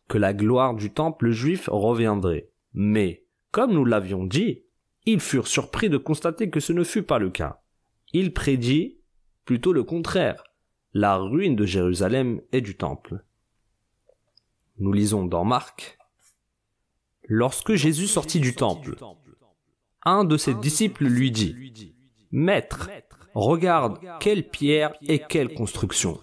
que 0.07 0.17
la 0.17 0.33
gloire 0.33 0.75
du 0.75 0.91
temple 0.91 1.31
juif 1.31 1.69
reviendrait. 1.71 2.49
Mais, 2.73 3.23
comme 3.51 3.73
nous 3.73 3.85
l'avions 3.85 4.25
dit, 4.25 4.63
ils 5.05 5.19
furent 5.19 5.47
surpris 5.47 5.89
de 5.89 5.97
constater 5.97 6.49
que 6.49 6.59
ce 6.59 6.73
ne 6.73 6.83
fut 6.83 7.03
pas 7.03 7.19
le 7.19 7.29
cas. 7.29 7.61
Il 8.13 8.33
prédit 8.33 9.00
plutôt 9.51 9.73
le 9.73 9.83
contraire, 9.83 10.45
la 10.93 11.17
ruine 11.17 11.57
de 11.57 11.65
Jérusalem 11.65 12.39
et 12.53 12.61
du 12.61 12.77
temple. 12.77 13.25
Nous 14.77 14.93
lisons 14.93 15.25
dans 15.25 15.43
Marc. 15.43 15.97
Lorsque 17.27 17.73
Jésus 17.73 18.07
sortit 18.07 18.39
du 18.39 18.55
temple, 18.55 18.95
un 20.03 20.23
de 20.23 20.37
ses 20.37 20.53
disciples 20.53 21.03
lui 21.03 21.31
dit, 21.31 21.93
Maître, 22.31 22.89
regarde 23.33 23.99
quelle 24.21 24.47
pierre 24.47 24.93
et 25.01 25.19
quelle 25.19 25.53
construction. 25.53 26.17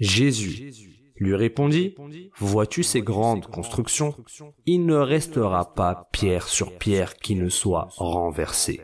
Jésus 0.00 0.72
lui 1.18 1.36
répondit, 1.36 1.94
Vois-tu 2.38 2.82
ces 2.82 3.02
grandes 3.02 3.46
constructions? 3.46 4.16
Il 4.66 4.84
ne 4.84 4.96
restera 4.96 5.74
pas 5.74 6.08
pierre 6.10 6.48
sur 6.48 6.76
pierre 6.76 7.14
qui 7.14 7.36
ne 7.36 7.48
soit 7.48 7.86
renversée. 7.98 8.80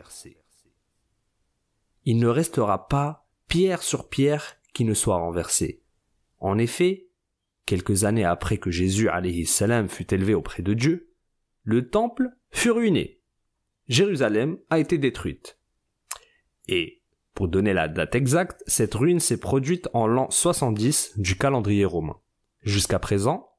Il 2.05 2.19
ne 2.19 2.27
restera 2.29 2.87
pas 2.87 3.25
pierre 3.49 3.83
sur 3.83 4.07
pierre 4.07 4.55
qui 4.73 4.85
ne 4.85 4.93
soit 4.93 5.17
renversée. 5.17 5.81
En 6.39 6.57
effet, 6.57 7.07
quelques 7.65 8.05
années 8.05 8.23
après 8.23 8.57
que 8.57 8.71
Jésus 8.71 9.09
salam 9.45 9.89
fut 9.89 10.13
élevé 10.13 10.33
auprès 10.33 10.63
de 10.63 10.73
Dieu, 10.73 11.11
le 11.63 11.89
temple 11.89 12.29
fut 12.51 12.71
ruiné. 12.71 13.19
Jérusalem 13.87 14.57
a 14.69 14.79
été 14.79 14.97
détruite. 14.97 15.59
Et, 16.67 17.01
pour 17.33 17.47
donner 17.47 17.73
la 17.73 17.87
date 17.87 18.15
exacte, 18.15 18.63
cette 18.67 18.93
ruine 18.93 19.19
s'est 19.19 19.39
produite 19.39 19.89
en 19.93 20.05
l'an 20.05 20.29
70 20.29 21.13
du 21.17 21.35
calendrier 21.35 21.85
romain. 21.85 22.19
Jusqu'à 22.61 22.99
présent, 22.99 23.49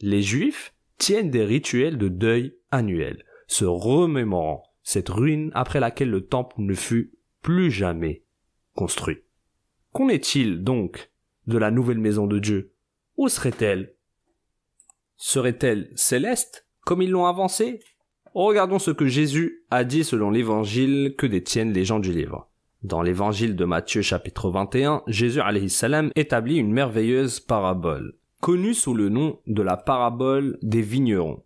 les 0.00 0.22
Juifs 0.22 0.74
tiennent 0.98 1.30
des 1.30 1.44
rituels 1.44 1.98
de 1.98 2.08
deuil 2.08 2.56
annuels, 2.72 3.24
se 3.46 3.64
remémorant 3.64 4.64
cette 4.82 5.08
ruine 5.08 5.52
après 5.54 5.78
laquelle 5.78 6.10
le 6.10 6.26
temple 6.26 6.56
ne 6.58 6.74
fut 6.74 7.12
plus 7.42 7.70
jamais 7.70 8.24
construit. 8.74 9.25
Qu'en 9.96 10.10
est-il 10.10 10.62
donc 10.62 11.10
de 11.46 11.56
la 11.56 11.70
nouvelle 11.70 11.96
maison 11.96 12.26
de 12.26 12.38
Dieu? 12.38 12.74
Où 13.16 13.30
serait-elle? 13.30 13.94
Serait-elle 15.16 15.90
céleste, 15.94 16.66
comme 16.84 17.00
ils 17.00 17.10
l'ont 17.10 17.24
avancé? 17.24 17.80
Regardons 18.34 18.78
ce 18.78 18.90
que 18.90 19.06
Jésus 19.06 19.64
a 19.70 19.84
dit 19.84 20.04
selon 20.04 20.30
l'évangile 20.30 21.14
que 21.16 21.26
détiennent 21.26 21.72
les 21.72 21.86
gens 21.86 21.98
du 21.98 22.12
livre. 22.12 22.50
Dans 22.82 23.00
l'évangile 23.00 23.56
de 23.56 23.64
Matthieu 23.64 24.02
chapitre 24.02 24.50
21, 24.50 25.02
Jésus 25.06 25.40
salam 25.70 26.10
établit 26.14 26.58
une 26.58 26.74
merveilleuse 26.74 27.40
parabole. 27.40 28.18
Connu 28.42 28.74
sous 28.74 28.92
le 28.92 29.08
nom 29.08 29.38
de 29.46 29.62
la 29.62 29.78
parabole 29.78 30.58
des 30.60 30.82
vignerons. 30.82 31.42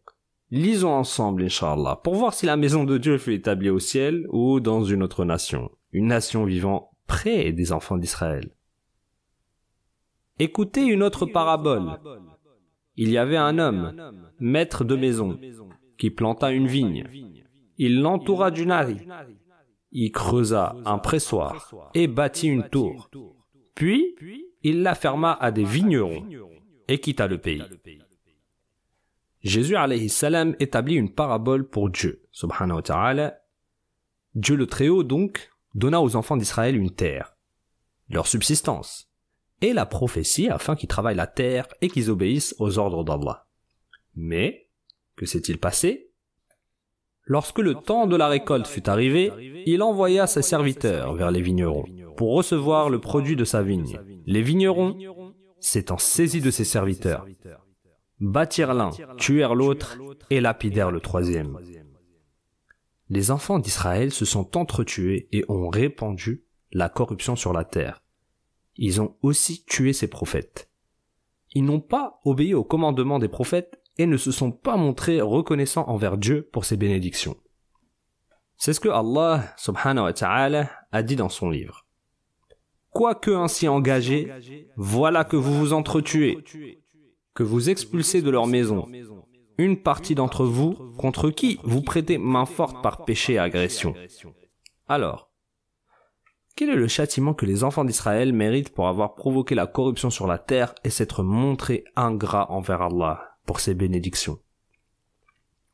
Lisons 0.51 0.91
ensemble, 0.91 1.45
Inch'Allah, 1.45 2.01
pour 2.03 2.17
voir 2.17 2.35
si 2.35 2.47
la 2.47 2.57
maison 2.57 2.83
de 2.83 2.99
Dieu 2.99 3.17
fut 3.17 3.35
établie 3.35 3.71
au 3.71 3.79
ciel 3.79 4.27
ou 4.31 4.59
dans 4.59 4.83
une 4.83 5.05
autre 5.05 5.25
nation, 5.25 5.71
une 5.93 6.09
nation 6.09 6.45
vivant 6.45 6.91
près 7.11 7.51
des 7.53 7.73
enfants 7.73 7.99
d'Israël. 7.99 8.51
Écoutez 10.39 10.85
une 10.85 11.03
autre 11.03 11.27
parabole. 11.27 11.99
Il 12.95 13.11
y 13.11 13.19
avait 13.19 13.37
un 13.37 13.59
homme, 13.59 13.83
maître 14.39 14.85
de 14.85 14.95
maison, 14.95 15.37
qui 15.99 16.11
planta 16.11 16.53
une 16.53 16.69
vigne. 16.69 17.05
Il 17.79 18.01
l'entoura 18.01 18.53
d'une 18.53 18.71
harrie. 18.71 19.09
Il 19.91 20.13
creusa 20.13 20.77
un 20.85 20.99
pressoir 20.99 21.91
et 21.95 22.07
bâtit 22.07 22.47
une 22.47 22.69
tour. 22.69 23.11
Puis, 23.75 24.15
il 24.63 24.83
la 24.83 24.95
ferma 24.95 25.33
à 25.33 25.51
des 25.51 25.65
vignerons 25.65 26.25
et 26.87 27.01
quitta 27.01 27.27
le 27.27 27.39
pays. 27.39 27.65
Jésus 29.43 29.77
salam 30.09 30.55
établit 30.61 30.95
une 30.95 31.13
parabole 31.13 31.69
pour 31.69 31.91
Dieu. 31.91 32.23
Dieu 34.37 34.57
le 34.57 34.67
Très-Haut 34.67 35.03
donc 35.03 35.51
donna 35.75 36.01
aux 36.01 36.17
enfants 36.17 36.37
d'Israël 36.37 36.77
une 36.77 36.91
terre, 36.91 37.37
leur 38.09 38.27
subsistance, 38.27 39.11
et 39.61 39.73
la 39.73 39.87
prophétie 39.87 40.49
afin 40.49 40.75
qu'ils 40.75 40.89
travaillent 40.89 41.17
la 41.17 41.27
terre 41.27 41.67
et 41.81 41.89
qu'ils 41.89 42.11
obéissent 42.11 42.55
aux 42.59 42.79
ordres 42.79 43.05
d'Allah. 43.05 43.47
Mais, 44.15 44.69
que 45.17 45.27
s'est-il 45.27 45.59
passé? 45.59 46.11
Lorsque 47.25 47.59
le 47.59 47.75
temps 47.75 48.07
de 48.07 48.17
la 48.17 48.29
récolte 48.29 48.67
fut 48.67 48.89
arrivé, 48.89 49.63
il 49.67 49.83
envoya 49.83 50.27
ses 50.27 50.43
serviteurs 50.43 51.15
vers 51.15 51.31
les 51.31 51.43
vignerons 51.43 51.85
pour 52.17 52.35
recevoir 52.35 52.91
le 52.91 53.01
produit 53.01 53.37
de 53.37 53.45
sa 53.45 53.63
vigne. 53.63 54.01
Les 54.27 54.43
vignerons 54.43 54.97
s'étant 55.61 55.99
saisis 55.99 56.41
de 56.41 56.51
ses 56.51 56.65
serviteurs, 56.65 57.27
bâtirent 58.19 58.75
l'un, 58.75 58.91
tuèrent 59.17 59.55
l'autre 59.55 59.97
et 60.31 60.41
lapidèrent 60.41 60.91
le 60.91 61.01
troisième. 61.01 61.59
Les 63.11 63.31
enfants 63.31 63.59
d'Israël 63.59 64.13
se 64.13 64.25
sont 64.25 64.57
entretués 64.57 65.29
et 65.33 65.45
ont 65.49 65.69
répandu 65.69 66.45
la 66.73 66.89
corruption 66.89 67.37
sur 67.37 67.53
la 67.53 67.65
terre. 67.65 68.03
Ils 68.77 69.03
ont 69.03 69.17
aussi 69.21 69.65
tué 69.65 69.93
ses 69.93 70.09
prophètes. 70.09 70.71
Ils 71.53 71.65
n'ont 71.65 71.81
pas 71.81 72.21
obéi 72.25 72.55
au 72.55 72.65
commandement 72.65 73.19
des 73.19 73.29
prophètes 73.29 73.83
et 73.99 74.07
ne 74.07 74.17
se 74.17 74.31
sont 74.31 74.53
pas 74.53 74.77
montrés 74.77 75.21
reconnaissants 75.21 75.89
envers 75.89 76.17
Dieu 76.17 76.49
pour 76.53 76.65
ses 76.65 76.77
bénédictions. 76.77 77.37
C'est 78.57 78.73
ce 78.73 78.81
que 78.81 78.89
Allah 78.89 79.53
subhanahu 79.59 80.05
wa 80.05 80.13
ta'ala 80.13 80.71
a 80.93 81.03
dit 81.03 81.17
dans 81.17 81.29
son 81.29 81.51
livre 81.51 81.85
quoique 82.91 83.31
ainsi 83.31 83.69
engagés, 83.69 84.33
voilà 84.77 85.25
que 85.25 85.37
vous 85.37 85.55
vous 85.55 85.73
entretuez, 85.73 86.39
que 87.35 87.43
vous 87.43 87.71
expulsez 87.71 88.23
de 88.23 88.31
leur 88.31 88.47
maison 88.47 88.87
une 89.61 89.83
partie 89.83 90.15
d'entre 90.15 90.45
vous 90.45 90.75
contre 90.97 91.31
qui 91.31 91.61
vous 91.63 91.83
prêtez 91.83 92.19
main 92.19 92.47
forte 92.47 92.83
par 92.83 93.05
péché 93.05 93.35
et 93.35 93.39
agression. 93.39 93.95
Alors, 94.89 95.31
quel 96.57 96.71
est 96.71 96.77
le 96.77 96.89
châtiment 96.89 97.35
que 97.35 97.47
les 97.47 97.65
enfants 97.65 97.85
d'Israël 97.85 98.33
méritent 98.33 98.75
pour 98.75 98.89
avoir 98.89 99.15
provoqué 99.15 99.55
la 99.55 99.67
corruption 99.67 100.11
sur 100.11 100.27
la 100.27 100.39
terre 100.39 100.75
et 100.85 100.91
s'être 100.91 101.23
montrés 101.23 101.85
ingrats 101.97 102.51
envers 102.51 102.83
Allah 102.83 103.37
pour 103.47 103.61
ses 103.61 103.75
bénédictions? 103.75 104.39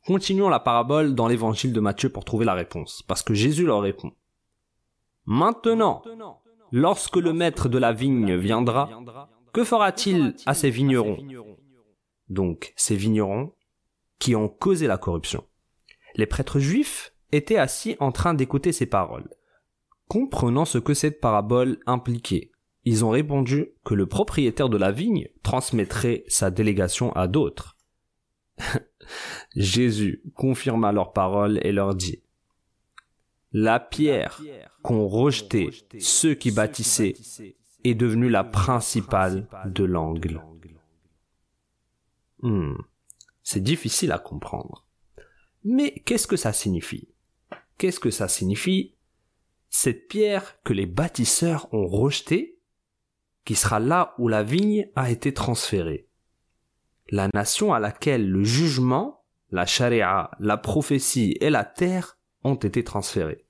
Continuons 0.05 0.49
la 0.49 0.59
parabole 0.59 1.15
dans 1.15 1.27
l'évangile 1.27 1.73
de 1.73 1.79
Matthieu 1.81 2.09
pour 2.09 2.23
trouver 2.23 2.45
la 2.45 2.53
réponse, 2.53 3.03
parce 3.07 3.21
que 3.23 3.33
Jésus 3.33 3.65
leur 3.65 3.81
répond. 3.81 4.11
Maintenant, 5.25 6.03
lorsque 6.71 7.17
le 7.17 7.33
maître 7.33 7.67
de 7.67 7.77
la 7.77 7.91
vigne 7.91 8.35
viendra, 8.35 8.89
Que 9.53 9.63
fera-t-il 9.63 10.35
à 10.45 10.53
ces 10.53 10.69
vignerons? 10.69 11.17
Donc, 12.29 12.73
ces 12.75 12.95
vignerons 12.95 13.53
qui 14.19 14.35
ont 14.35 14.49
causé 14.49 14.87
la 14.87 14.97
corruption. 14.97 15.45
Les 16.15 16.25
prêtres 16.25 16.59
juifs 16.59 17.13
étaient 17.31 17.57
assis 17.57 17.95
en 17.99 18.11
train 18.11 18.33
d'écouter 18.33 18.71
ces 18.71 18.85
paroles. 18.85 19.29
Comprenant 20.07 20.65
ce 20.65 20.77
que 20.77 20.93
cette 20.93 21.19
parabole 21.19 21.79
impliquait, 21.85 22.51
ils 22.85 23.03
ont 23.03 23.09
répondu 23.09 23.71
que 23.83 23.93
le 23.93 24.05
propriétaire 24.05 24.69
de 24.69 24.77
la 24.77 24.91
vigne 24.91 25.27
transmettrait 25.43 26.23
sa 26.27 26.49
délégation 26.49 27.11
à 27.13 27.27
d'autres. 27.27 27.75
Jésus 29.55 30.23
confirma 30.35 30.91
leurs 30.91 31.11
paroles 31.11 31.59
et 31.63 31.73
leur 31.73 31.95
dit 31.95 32.23
La 33.51 33.79
pierre 33.79 34.41
qu'ont 34.83 35.07
rejeté 35.07 35.69
ceux 35.99 36.33
qui 36.33 36.51
bâtissaient 36.51 37.15
est 37.83 37.95
devenue 37.95 38.29
la 38.29 38.45
principale 38.45 39.47
de 39.65 39.83
l'angle. 39.83 40.41
Hmm, 42.41 42.75
c'est 43.49 43.63
difficile 43.63 44.11
à 44.11 44.19
comprendre. 44.19 44.83
Mais 45.63 46.01
qu'est-ce 46.05 46.27
que 46.27 46.35
ça 46.35 46.51
signifie? 46.51 47.07
Qu'est-ce 47.77 48.01
que 48.01 48.11
ça 48.11 48.27
signifie? 48.27 48.93
Cette 49.69 50.09
pierre 50.09 50.61
que 50.65 50.73
les 50.73 50.85
bâtisseurs 50.85 51.73
ont 51.73 51.87
rejetée, 51.87 52.59
qui 53.45 53.55
sera 53.55 53.79
là 53.79 54.15
où 54.17 54.27
la 54.27 54.43
vigne 54.43 54.89
a 54.97 55.09
été 55.09 55.33
transférée. 55.33 56.09
La 57.09 57.29
nation 57.33 57.73
à 57.73 57.79
laquelle 57.79 58.29
le 58.29 58.43
jugement, 58.43 59.23
la 59.51 59.65
charia, 59.65 60.29
la 60.41 60.57
prophétie 60.57 61.37
et 61.39 61.49
la 61.49 61.63
terre 61.63 62.17
ont 62.43 62.55
été 62.55 62.83
transférés. 62.83 63.45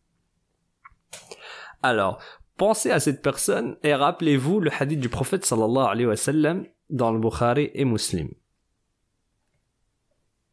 Alors, 1.81 2.21
pensez 2.55 2.91
à 2.91 2.99
cette 2.99 3.23
personne 3.23 3.77
et 3.81 3.95
rappelez-vous 3.95 4.59
le 4.59 4.69
hadith 4.79 4.99
du 4.99 5.09
prophète 5.09 5.43
sallallahu 5.43 5.87
alayhi 5.89 6.05
wa 6.05 6.15
sallam 6.15 6.67
dans 6.91 7.11
le 7.11 7.17
Bukhari 7.17 7.71
et 7.73 7.83
Muslim. 7.83 8.29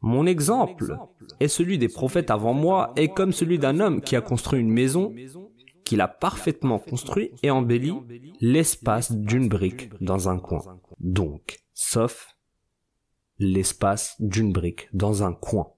Mon 0.06 0.26
exemple 0.26 0.98
est 1.40 1.48
celui 1.48 1.78
des 1.78 1.88
prophètes 1.88 2.30
avant 2.30 2.52
moi 2.52 2.92
et 2.94 3.08
comme 3.08 3.32
celui 3.32 3.58
d'un 3.58 3.80
homme 3.80 4.02
qui 4.02 4.16
a 4.16 4.20
construit 4.20 4.60
une 4.60 4.70
maison, 4.70 5.14
qu'il 5.86 6.02
a 6.02 6.08
parfaitement 6.08 6.78
construit 6.78 7.30
et 7.42 7.50
embelli 7.50 7.94
l'espace 8.38 9.12
d'une 9.12 9.48
brique 9.48 9.88
dans 10.02 10.28
un 10.28 10.38
coin. 10.38 10.60
Donc, 11.00 11.60
sauf 11.72 12.36
l'espace 13.38 14.16
d'une 14.20 14.52
brique 14.52 14.90
dans 14.92 15.22
un 15.22 15.32
coin. 15.32 15.72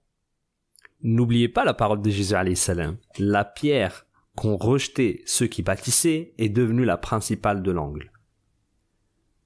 N'oubliez 1.02 1.48
pas 1.48 1.64
la 1.64 1.72
parole 1.72 2.02
de 2.02 2.10
Jésus 2.10 2.56
salam. 2.56 2.96
La 3.20 3.44
pierre 3.44 4.08
qu'ont 4.34 4.56
rejeté 4.56 5.22
ceux 5.24 5.46
qui 5.46 5.62
bâtissaient 5.62 6.34
est 6.36 6.48
devenue 6.48 6.84
la 6.84 6.96
principale 6.96 7.62
de 7.62 7.70
l'angle. 7.70 8.10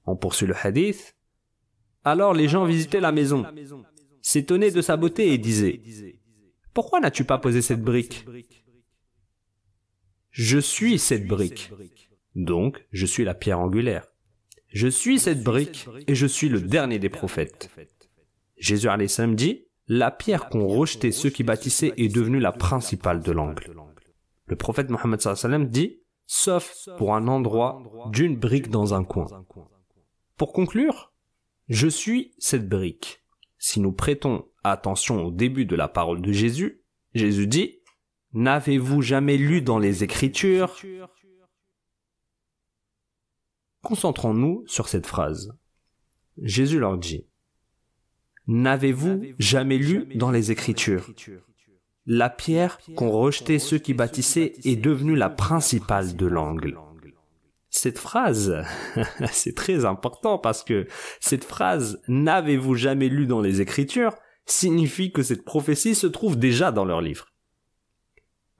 On 0.07 0.15
poursuit 0.15 0.47
le 0.47 0.55
hadith. 0.59 1.15
Alors 2.03 2.33
les 2.33 2.47
gens 2.47 2.65
visitaient 2.65 2.99
la 2.99 3.11
maison 3.11 3.45
s'étonnait 4.21 4.71
de 4.71 4.81
sa 4.81 4.97
beauté 4.97 5.33
et 5.33 5.37
disait 5.37 5.81
Pourquoi 6.73 6.99
n'as-tu 6.99 7.23
pas 7.23 7.37
posé 7.37 7.61
cette 7.61 7.81
brique 7.81 8.25
Je 10.29 10.59
suis 10.59 10.99
cette 10.99 11.27
brique. 11.27 11.71
Donc, 12.35 12.85
je 12.91 13.05
suis 13.05 13.23
la 13.23 13.33
pierre 13.33 13.59
angulaire. 13.59 14.05
Je 14.69 14.87
suis 14.87 15.19
cette 15.19 15.43
brique 15.43 15.87
et 16.07 16.15
je 16.15 16.25
suis 16.25 16.47
le 16.47 16.61
dernier 16.61 16.99
des 16.99 17.09
prophètes. 17.09 17.69
Jésus 18.57 18.87
dit 19.33 19.65
La 19.87 20.11
pierre 20.11 20.49
qu'ont 20.49 20.67
rejeté 20.67 21.11
ceux 21.11 21.29
qui 21.29 21.43
bâtissaient 21.43 21.93
est 21.97 22.13
devenue 22.13 22.39
la 22.39 22.51
principale 22.51 23.21
de 23.21 23.31
l'angle. 23.31 23.73
Le 24.45 24.55
prophète 24.55 24.89
Mohammed 24.89 25.69
dit 25.69 25.99
Sauf 26.25 26.87
pour 26.97 27.13
un 27.13 27.27
endroit 27.27 27.83
d'une 28.11 28.37
brique 28.37 28.69
dans 28.69 28.93
un 28.93 29.03
coin. 29.03 29.27
Pour 30.37 30.53
conclure, 30.53 31.13
je 31.67 31.87
suis 31.87 32.33
cette 32.37 32.69
brique. 32.69 33.20
Si 33.63 33.79
nous 33.79 33.91
prêtons 33.91 34.49
attention 34.63 35.23
au 35.23 35.29
début 35.29 35.67
de 35.67 35.75
la 35.75 35.87
parole 35.87 36.19
de 36.19 36.31
Jésus, 36.31 36.81
Jésus 37.13 37.45
dit 37.45 37.79
N'avez-vous 38.33 39.03
jamais 39.03 39.37
lu 39.37 39.61
dans 39.61 39.77
les 39.77 40.03
Écritures? 40.03 40.75
Concentrons-nous 43.83 44.63
sur 44.65 44.87
cette 44.87 45.05
phrase. 45.05 45.55
Jésus 46.41 46.79
leur 46.79 46.97
dit 46.97 47.27
N'avez-vous 48.47 49.25
jamais 49.37 49.77
lu 49.77 50.07
dans 50.15 50.31
les 50.31 50.51
Écritures? 50.51 51.13
La 52.07 52.31
pierre 52.31 52.79
qu'ont 52.95 53.11
rejeté 53.11 53.59
ceux 53.59 53.77
qui 53.77 53.93
bâtissaient 53.93 54.53
est 54.63 54.75
devenue 54.75 55.15
la 55.15 55.29
principale 55.29 56.15
de 56.15 56.25
l'angle 56.25 56.79
cette 57.71 57.97
phrase, 57.97 58.63
c'est 59.31 59.55
très 59.55 59.85
important 59.85 60.37
parce 60.37 60.61
que 60.61 60.87
cette 61.21 61.45
phrase 61.45 62.01
n'avez-vous 62.09 62.75
jamais 62.75 63.07
lu 63.07 63.25
dans 63.25 63.41
les 63.41 63.61
Écritures 63.61 64.13
signifie 64.45 65.13
que 65.13 65.23
cette 65.23 65.45
prophétie 65.45 65.95
se 65.95 66.07
trouve 66.07 66.37
déjà 66.37 66.73
dans 66.73 66.83
leur 66.83 66.99
livre. 66.99 67.29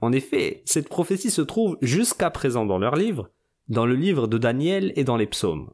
En 0.00 0.12
effet, 0.12 0.62
cette 0.64 0.88
prophétie 0.88 1.30
se 1.30 1.42
trouve 1.42 1.76
jusqu'à 1.82 2.30
présent 2.30 2.64
dans 2.64 2.78
leur 2.78 2.96
livre, 2.96 3.30
dans 3.68 3.84
le 3.84 3.94
livre 3.94 4.26
de 4.26 4.38
Daniel 4.38 4.94
et 4.96 5.04
dans 5.04 5.18
les 5.18 5.26
psaumes. 5.26 5.70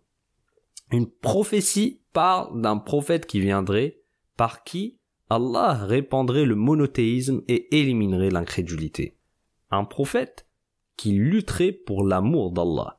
Une 0.91 1.09
prophétie 1.09 2.03
parle 2.13 2.61
d'un 2.61 2.77
prophète 2.77 3.25
qui 3.25 3.39
viendrait, 3.39 4.01
par 4.37 4.65
qui 4.65 4.99
Allah 5.31 5.75
répandrait 5.75 6.45
le 6.45 6.57
monothéisme 6.57 7.43
et 7.47 7.79
éliminerait 7.79 8.31
l'incrédulité. 8.31 9.17
Un 9.71 9.85
prophète 9.85 10.49
qui 10.97 11.13
lutterait 11.13 11.73
pour 11.73 12.05
l'amour 12.05 12.51
d'Allah 12.51 12.98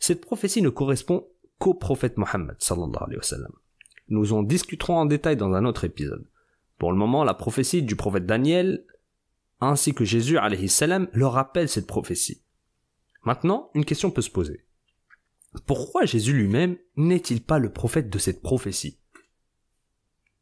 cette 0.00 0.24
prophétie 0.24 0.62
ne 0.62 0.70
correspond 0.70 1.28
qu'au 1.58 1.74
prophète 1.74 2.16
Mohammed 2.16 2.56
sallallahu. 2.58 3.46
Nous 4.08 4.32
en 4.32 4.42
discuterons 4.42 4.96
en 4.96 5.06
détail 5.06 5.36
dans 5.36 5.52
un 5.52 5.64
autre 5.64 5.84
épisode. 5.84 6.26
Pour 6.78 6.90
le 6.90 6.98
moment, 6.98 7.22
la 7.22 7.34
prophétie 7.34 7.82
du 7.82 7.94
prophète 7.94 8.26
Daniel 8.26 8.84
ainsi 9.60 9.94
que 9.94 10.04
Jésus 10.04 10.38
alayhi 10.38 10.68
salam 10.68 11.08
leur 11.12 11.32
rappelle 11.32 11.68
cette 11.68 11.86
prophétie. 11.86 12.42
Maintenant, 13.24 13.70
une 13.74 13.84
question 13.84 14.10
peut 14.10 14.22
se 14.22 14.30
poser. 14.30 14.64
Pourquoi 15.66 16.06
Jésus 16.06 16.32
lui-même 16.32 16.78
n'est-il 16.96 17.42
pas 17.42 17.58
le 17.58 17.70
prophète 17.70 18.08
de 18.08 18.18
cette 18.18 18.40
prophétie? 18.40 18.98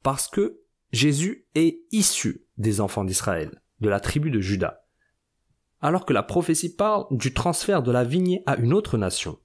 Parce 0.02 0.28
que 0.28 0.60
Jésus 0.92 1.46
est 1.54 1.80
issu 1.90 2.46
des 2.56 2.80
enfants 2.80 3.04
d'Israël, 3.04 3.60
de 3.80 3.88
la 3.88 4.00
tribu 4.00 4.30
de 4.30 4.40
Juda, 4.40 4.86
alors 5.80 6.06
que 6.06 6.12
la 6.12 6.22
prophétie 6.22 6.74
parle 6.74 7.06
du 7.10 7.34
transfert 7.34 7.82
de 7.82 7.90
la 7.90 8.04
vigne 8.04 8.42
à 8.46 8.56
une 8.56 8.72
autre 8.72 8.96
nation. 8.96 9.38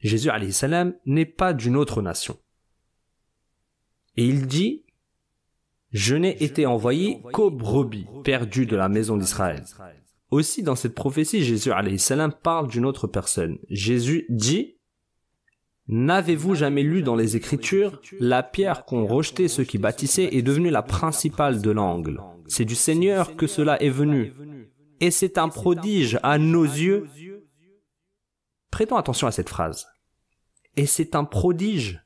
Jésus 0.00 0.30
salam 0.50 0.94
n'est 1.06 1.26
pas 1.26 1.52
d'une 1.52 1.76
autre 1.76 2.02
nation. 2.02 2.38
Et 4.16 4.24
il 4.24 4.46
dit, 4.46 4.84
je 5.92 6.14
n'ai 6.14 6.42
été 6.42 6.66
envoyé 6.66 7.22
qu'aux 7.32 7.50
brebis 7.50 8.06
perdues 8.24 8.66
de 8.66 8.76
la 8.76 8.88
maison 8.88 9.16
d'Israël. 9.16 9.64
Aussi, 10.30 10.62
dans 10.62 10.76
cette 10.76 10.94
prophétie, 10.94 11.42
Jésus 11.42 11.72
salam 11.98 12.32
parle 12.32 12.68
d'une 12.68 12.84
autre 12.84 13.06
personne. 13.06 13.58
Jésus 13.70 14.26
dit, 14.28 14.78
N'avez-vous 15.90 16.54
jamais 16.54 16.82
lu 16.82 17.02
dans 17.02 17.16
les 17.16 17.36
Écritures, 17.36 18.02
la 18.20 18.42
pierre 18.42 18.84
qu'ont 18.84 19.06
rejeté 19.06 19.48
ceux 19.48 19.64
qui 19.64 19.78
bâtissaient 19.78 20.36
est 20.36 20.42
devenue 20.42 20.68
la 20.68 20.82
principale 20.82 21.62
de 21.62 21.70
l'angle. 21.70 22.20
C'est 22.46 22.66
du 22.66 22.74
Seigneur 22.74 23.36
que 23.36 23.46
cela 23.46 23.82
est 23.82 23.88
venu. 23.88 24.34
Et 25.00 25.10
c'est 25.10 25.38
un 25.38 25.48
prodige 25.48 26.18
à 26.22 26.36
nos 26.36 26.64
yeux 26.64 27.06
Prêtons 28.78 28.94
attention 28.94 29.26
à 29.26 29.32
cette 29.32 29.48
phrase. 29.48 29.88
Et 30.76 30.86
c'est 30.86 31.16
un 31.16 31.24
prodige 31.24 32.00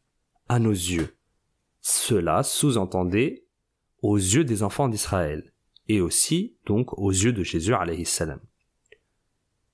à 0.49 0.59
nos 0.59 0.71
yeux. 0.71 1.19
Cela 1.83 2.43
sous-entendait 2.43 3.45
aux 4.01 4.17
yeux 4.17 4.43
des 4.43 4.63
enfants 4.63 4.89
d'Israël 4.89 5.53
et 5.89 6.01
aussi 6.01 6.57
donc 6.65 6.99
aux 6.99 7.11
yeux 7.11 7.35
de 7.35 7.43
Jésus. 7.43 7.75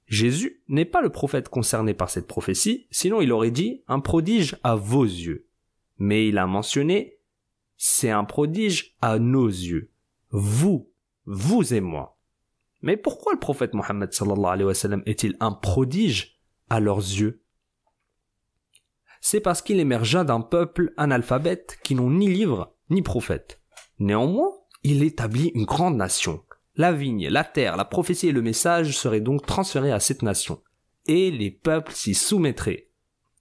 Jésus 0.09 0.61
n'est 0.67 0.85
pas 0.85 1.01
le 1.01 1.11
prophète 1.11 1.49
concerné 1.49 1.95
par 1.95 2.11
cette 2.11 2.27
prophétie, 2.27 2.89
sinon 2.91 3.21
il 3.21 3.31
aurait 3.31 3.53
dit 3.53 3.85
un 3.87 4.01
prodige 4.01 4.57
à 4.65 4.75
vos 4.75 5.05
yeux. 5.05 5.47
Mais 5.99 6.27
il 6.27 6.37
a 6.37 6.49
mentionné 6.49 7.21
c'est 7.77 8.11
un 8.11 8.25
prodige 8.25 8.97
à 9.01 9.21
nos 9.21 9.47
yeux. 9.47 9.93
Vous, 10.31 10.91
vous 11.27 11.73
et 11.73 11.81
moi. 11.81 12.19
Mais 12.83 12.97
pourquoi 12.97 13.35
le 13.35 13.39
prophète 13.39 13.75
Mohammed 13.75 14.11
est-il 15.07 15.37
un 15.39 15.53
prodige 15.53 16.38
à 16.71 16.81
leurs 16.81 16.99
yeux 16.99 17.43
C'est 19.21 19.41
parce 19.41 19.63
qu'il 19.63 19.81
émergea 19.81 20.25
d'un 20.25 20.41
peuple 20.41 20.93
analphabète 20.97 21.79
qui 21.83 21.95
n'ont 21.95 22.11
ni 22.11 22.29
livre 22.29 22.75
ni 22.91 23.03
prophète. 23.03 23.61
Néanmoins, 23.99 24.53
il 24.83 25.03
établit 25.03 25.51
une 25.55 25.65
grande 25.65 25.97
nation. 25.97 26.43
La 26.77 26.93
vigne, 26.93 27.29
la 27.29 27.45
terre, 27.45 27.77
la 27.77 27.85
prophétie 27.85 28.29
et 28.29 28.33
le 28.33 28.43
message 28.43 28.97
seraient 28.97 29.21
donc 29.21 29.45
transférés 29.45 29.93
à 29.93 30.01
cette 30.01 30.23
nation. 30.23 30.63
Et 31.07 31.31
les 31.31 31.51
peuples 31.51 31.93
s'y 31.93 32.15
soumettraient. 32.15 32.89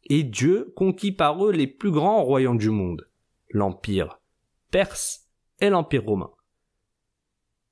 Et 0.05 0.23
Dieu 0.23 0.73
conquit 0.75 1.11
par 1.11 1.45
eux 1.45 1.51
les 1.51 1.67
plus 1.67 1.91
grands 1.91 2.23
royaumes 2.23 2.57
du 2.57 2.69
monde. 2.69 3.07
L'empire 3.49 4.19
perse 4.71 5.27
et 5.59 5.69
l'empire 5.69 6.03
romain. 6.03 6.31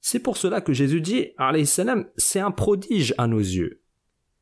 C'est 0.02 0.20
pour 0.20 0.38
cela 0.38 0.62
que 0.62 0.74
Jésus 0.74 1.02
dit, 1.02 1.30
c'est 2.18 2.40
un 2.40 2.52
prodige 2.52 3.16
à 3.18 3.26
nos 3.26 3.40
yeux. 3.40 3.82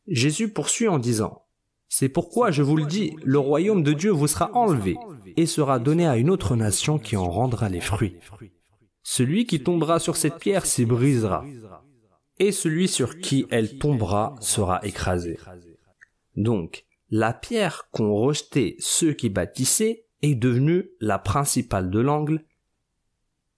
Jésus 0.07 0.49
poursuit 0.49 0.87
en 0.87 0.99
disant, 0.99 1.45
C'est 1.89 2.09
pourquoi 2.09 2.51
je 2.51 2.61
vous 2.61 2.75
le 2.75 2.85
dis, 2.85 3.15
le 3.23 3.39
royaume 3.39 3.83
de 3.83 3.93
Dieu 3.93 4.11
vous 4.11 4.27
sera 4.27 4.51
enlevé 4.53 4.97
et 5.37 5.45
sera 5.45 5.79
donné 5.79 6.07
à 6.07 6.17
une 6.17 6.29
autre 6.29 6.55
nation 6.55 6.99
qui 6.99 7.15
en 7.15 7.29
rendra 7.29 7.69
les 7.69 7.81
fruits. 7.81 8.17
Celui 9.03 9.45
qui 9.45 9.61
tombera 9.61 9.99
sur 9.99 10.15
cette 10.15 10.37
pierre 10.37 10.65
s'y 10.65 10.85
brisera, 10.85 11.45
et 12.39 12.51
celui 12.51 12.87
sur 12.87 13.19
qui 13.19 13.45
elle 13.49 13.77
tombera 13.77 14.35
sera 14.39 14.83
écrasé. 14.85 15.37
Donc, 16.35 16.85
la 17.09 17.33
pierre 17.33 17.89
qu'ont 17.91 18.15
rejeté 18.15 18.75
ceux 18.79 19.13
qui 19.13 19.29
bâtissaient 19.29 20.05
est 20.21 20.35
devenue 20.35 20.89
la 20.99 21.19
principale 21.19 21.91
de 21.91 21.99
l'angle. 21.99 22.45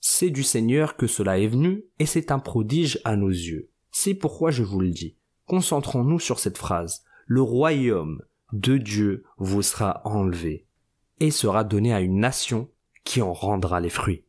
C'est 0.01 0.29
du 0.29 0.43
Seigneur 0.43 0.97
que 0.97 1.08
cela 1.08 1.39
est 1.39 1.47
venu, 1.47 1.86
et 1.99 2.05
c'est 2.05 2.31
un 2.31 2.39
prodige 2.39 2.99
à 3.05 3.15
nos 3.15 3.29
yeux. 3.29 3.69
C'est 3.91 4.13
pourquoi 4.13 4.51
je 4.51 4.63
vous 4.63 4.81
le 4.81 4.89
dis. 4.89 5.15
Concentrons-nous 5.47 6.19
sur 6.19 6.39
cette 6.39 6.58
phrase 6.58 7.03
le 7.27 7.41
royaume 7.41 8.21
de 8.53 8.77
Dieu 8.77 9.23
vous 9.38 9.62
sera 9.62 10.01
enlevé 10.05 10.67
et 11.19 11.31
sera 11.31 11.63
donné 11.63 11.93
à 11.93 12.01
une 12.01 12.19
nation 12.19 12.69
qui 13.03 13.21
en 13.21 13.34
rendra 13.34 13.79
les 13.79 13.89
fruits. 13.89 14.23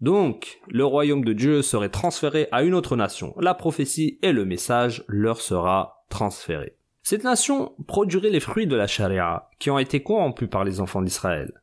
Donc, 0.00 0.60
le 0.68 0.84
royaume 0.84 1.24
de 1.24 1.32
Dieu 1.32 1.62
serait 1.62 1.88
transféré 1.88 2.48
à 2.52 2.62
une 2.62 2.74
autre 2.74 2.96
nation. 2.96 3.34
La 3.38 3.54
prophétie 3.54 4.18
et 4.22 4.32
le 4.32 4.44
message 4.44 5.04
leur 5.08 5.40
sera 5.40 6.04
transféré. 6.08 6.76
Cette 7.02 7.24
nation 7.24 7.72
produirait 7.86 8.30
les 8.30 8.40
fruits 8.40 8.66
de 8.66 8.76
la 8.76 8.86
charia, 8.86 9.48
qui 9.58 9.70
ont 9.70 9.78
été 9.78 10.02
corrompus 10.02 10.48
par 10.48 10.64
les 10.64 10.80
enfants 10.80 11.02
d'Israël. 11.02 11.62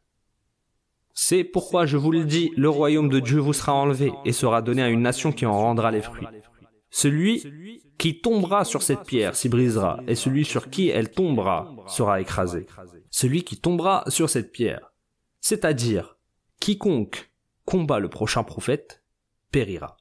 C'est 1.14 1.46
pourquoi 1.46 1.86
je 1.86 1.96
vous 1.96 2.12
le 2.12 2.26
dis, 2.26 2.52
le 2.58 2.70
royaume 2.70 3.10
de 3.10 3.20
Dieu 3.20 3.40
vous 3.40 3.54
sera 3.54 3.74
enlevé 3.74 4.12
et 4.26 4.34
sera 4.34 4.62
donné 4.62 4.82
à 4.82 4.90
une 4.90 5.02
nation 5.02 5.32
qui 5.32 5.46
en 5.46 5.58
rendra 5.58 5.92
les 5.92 6.02
fruits. 6.02 6.28
Celui 6.98 7.84
qui 7.98 8.22
tombera 8.22 8.64
sur 8.64 8.82
cette 8.82 9.04
pierre 9.04 9.36
s'y 9.36 9.50
brisera, 9.50 10.00
et 10.08 10.16
celui 10.16 10.46
sur 10.46 10.70
qui 10.70 10.88
elle 10.88 11.12
tombera 11.12 11.70
sera 11.88 12.22
écrasé. 12.22 12.68
Celui 13.10 13.44
qui 13.44 13.58
tombera 13.58 14.06
sur 14.08 14.30
cette 14.30 14.54
pierre, 14.54 14.94
c'est-à-dire 15.42 16.18
quiconque 16.62 17.34
combat 17.66 18.00
le 18.00 18.08
prochain 18.08 18.46
prophète, 18.46 19.04
périra. 19.52 19.98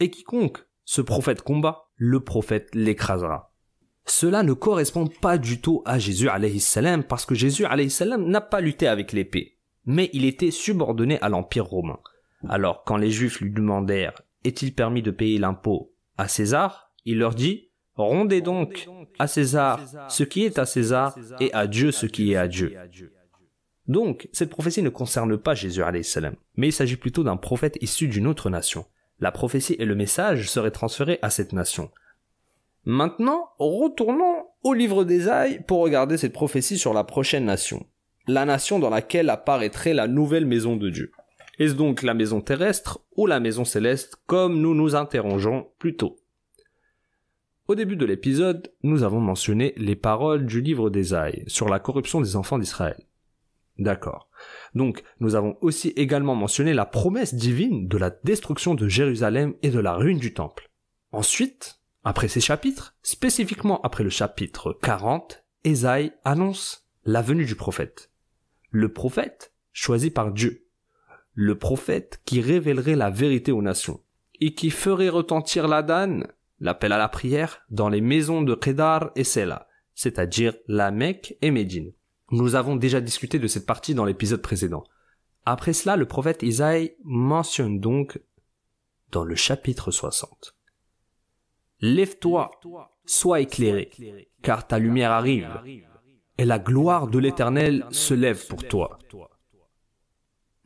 Et 0.00 0.10
quiconque 0.10 0.58
ce 0.84 1.00
prophète 1.00 1.40
combat, 1.40 1.88
le 1.96 2.20
prophète 2.20 2.68
l'écrasera. 2.74 3.54
Cela 4.04 4.42
ne 4.42 4.52
correspond 4.52 5.06
pas 5.06 5.38
du 5.38 5.62
tout 5.62 5.80
à 5.86 5.98
Jésus 5.98 6.28
salam 6.58 7.04
parce 7.04 7.24
que 7.24 7.34
Jésus 7.34 7.64
salam 7.88 8.28
n'a 8.28 8.42
pas 8.42 8.60
lutté 8.60 8.86
avec 8.86 9.14
l'épée, 9.14 9.56
mais 9.86 10.10
il 10.12 10.26
était 10.26 10.50
subordonné 10.50 11.18
à 11.22 11.30
l'empire 11.30 11.64
romain. 11.64 12.00
Alors 12.50 12.84
quand 12.84 12.98
les 12.98 13.10
juifs 13.10 13.40
lui 13.40 13.50
demandèrent 13.50 14.20
est-il 14.44 14.74
permis 14.74 15.00
de 15.00 15.10
payer 15.10 15.38
l'impôt 15.38 15.93
à 16.18 16.28
César, 16.28 16.92
il 17.04 17.18
leur 17.18 17.34
dit, 17.34 17.70
Rendez 17.96 18.40
donc 18.40 18.88
à 19.18 19.28
César 19.28 19.80
ce 20.08 20.24
qui 20.24 20.44
est 20.44 20.58
à 20.58 20.66
César 20.66 21.16
et 21.38 21.52
à 21.52 21.66
Dieu 21.66 21.92
ce 21.92 22.06
qui 22.06 22.32
est 22.32 22.36
à 22.36 22.48
Dieu. 22.48 22.76
Donc, 23.86 24.28
cette 24.32 24.50
prophétie 24.50 24.82
ne 24.82 24.88
concerne 24.88 25.36
pas 25.36 25.54
Jésus 25.54 25.82
salam, 26.02 26.34
mais 26.56 26.68
il 26.68 26.72
s'agit 26.72 26.96
plutôt 26.96 27.22
d'un 27.22 27.36
prophète 27.36 27.78
issu 27.82 28.08
d'une 28.08 28.26
autre 28.26 28.50
nation. 28.50 28.86
La 29.20 29.30
prophétie 29.30 29.76
et 29.78 29.84
le 29.84 29.94
message 29.94 30.50
seraient 30.50 30.70
transférés 30.70 31.18
à 31.22 31.30
cette 31.30 31.52
nation. 31.52 31.90
Maintenant, 32.84 33.50
retournons 33.58 34.46
au 34.62 34.74
livre 34.74 35.04
d'Ésaïe 35.04 35.60
pour 35.66 35.80
regarder 35.80 36.16
cette 36.16 36.32
prophétie 36.32 36.78
sur 36.78 36.94
la 36.94 37.04
prochaine 37.04 37.44
nation. 37.44 37.86
La 38.26 38.44
nation 38.44 38.78
dans 38.78 38.90
laquelle 38.90 39.30
apparaîtrait 39.30 39.94
la 39.94 40.08
nouvelle 40.08 40.46
maison 40.46 40.76
de 40.76 40.90
Dieu. 40.90 41.12
Est-ce 41.58 41.74
donc 41.74 42.02
la 42.02 42.14
maison 42.14 42.40
terrestre 42.40 43.00
ou 43.16 43.26
la 43.26 43.40
maison 43.40 43.64
céleste 43.64 44.16
comme 44.26 44.60
nous 44.60 44.74
nous 44.74 44.96
interrogeons 44.96 45.68
plus 45.78 45.96
tôt? 45.96 46.20
Au 47.66 47.74
début 47.74 47.96
de 47.96 48.04
l'épisode, 48.04 48.72
nous 48.82 49.04
avons 49.04 49.20
mentionné 49.20 49.72
les 49.76 49.96
paroles 49.96 50.44
du 50.44 50.60
livre 50.60 50.90
d'Ésaïe 50.90 51.44
sur 51.46 51.68
la 51.68 51.78
corruption 51.78 52.20
des 52.20 52.36
enfants 52.36 52.58
d'Israël. 52.58 53.06
D'accord. 53.78 54.28
Donc, 54.74 55.02
nous 55.20 55.34
avons 55.34 55.56
aussi 55.60 55.88
également 55.96 56.34
mentionné 56.34 56.74
la 56.74 56.84
promesse 56.84 57.34
divine 57.34 57.88
de 57.88 57.96
la 57.96 58.10
destruction 58.10 58.74
de 58.74 58.86
Jérusalem 58.86 59.54
et 59.62 59.70
de 59.70 59.80
la 59.80 59.94
ruine 59.94 60.18
du 60.18 60.34
temple. 60.34 60.70
Ensuite, 61.10 61.80
après 62.04 62.28
ces 62.28 62.40
chapitres, 62.40 62.96
spécifiquement 63.02 63.80
après 63.80 64.04
le 64.04 64.10
chapitre 64.10 64.76
40, 64.82 65.42
Ésaïe 65.64 66.12
annonce 66.24 66.86
la 67.04 67.22
venue 67.22 67.46
du 67.46 67.54
prophète. 67.54 68.10
Le 68.70 68.92
prophète 68.92 69.54
choisi 69.72 70.10
par 70.10 70.32
Dieu 70.32 70.63
le 71.34 71.58
prophète 71.58 72.20
qui 72.24 72.40
révélerait 72.40 72.96
la 72.96 73.10
vérité 73.10 73.52
aux 73.52 73.62
nations, 73.62 74.00
et 74.40 74.54
qui 74.54 74.70
ferait 74.70 75.08
retentir 75.08 75.68
la 75.68 75.82
danne, 75.82 76.28
l'appel 76.60 76.92
à 76.92 76.98
la 76.98 77.08
prière, 77.08 77.62
dans 77.70 77.88
les 77.88 78.00
maisons 78.00 78.42
de 78.42 78.54
Kedar 78.54 79.10
et 79.16 79.24
Sela, 79.24 79.68
c'est-à-dire 79.94 80.54
la 80.66 80.90
Mecque 80.90 81.36
et 81.42 81.50
Médine. 81.50 81.92
Nous 82.30 82.54
avons 82.54 82.76
déjà 82.76 83.00
discuté 83.00 83.38
de 83.38 83.46
cette 83.46 83.66
partie 83.66 83.94
dans 83.94 84.04
l'épisode 84.04 84.42
précédent. 84.42 84.84
Après 85.44 85.72
cela, 85.72 85.96
le 85.96 86.06
prophète 86.06 86.42
Isaïe 86.42 86.96
mentionne 87.04 87.80
donc 87.80 88.20
dans 89.10 89.24
le 89.24 89.34
chapitre 89.34 89.90
60. 89.90 90.56
Lève-toi, 91.80 92.50
sois 93.04 93.40
éclairé, 93.40 93.90
car 94.42 94.66
ta 94.66 94.78
lumière 94.78 95.12
arrive, 95.12 95.60
et 96.38 96.44
la 96.44 96.58
gloire 96.58 97.08
de 97.08 97.18
l'Éternel 97.18 97.86
se 97.90 98.14
lève 98.14 98.46
pour 98.46 98.66
toi. 98.66 98.98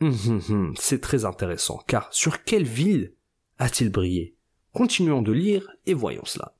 Hum, 0.01 0.15
hum, 0.27 0.41
hum, 0.49 0.75
c'est 0.79 1.01
très 1.01 1.25
intéressant, 1.25 1.83
car 1.87 2.13
sur 2.13 2.45
quelle 2.45 2.67
ville 2.67 3.15
a-t-il 3.59 3.91
brillé? 3.91 4.37
Continuons 4.73 5.23
de 5.23 5.33
lire 5.33 5.69
et 5.87 5.95
voyons 5.95 6.25
cela. 6.25 6.55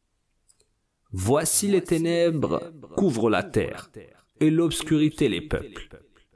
Voici 1.13 1.69
les 1.69 1.83
ténèbres 1.83 2.73
couvrent 2.97 3.31
la 3.31 3.45
terre, 3.45 3.91
et 4.41 4.51
l'obscurité 4.51 5.29
les 5.29 5.41
peuples. 5.41 5.89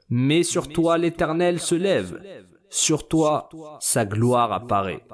Mais 0.09 0.43
sur 0.43 0.69
toi 0.69 0.97
l'Éternel 0.97 1.59
se 1.59 1.75
lève, 1.75 2.21
sur 2.69 3.07
toi 3.07 3.49
sa 3.81 4.05
gloire 4.05 4.53
apparaît. 4.53 5.05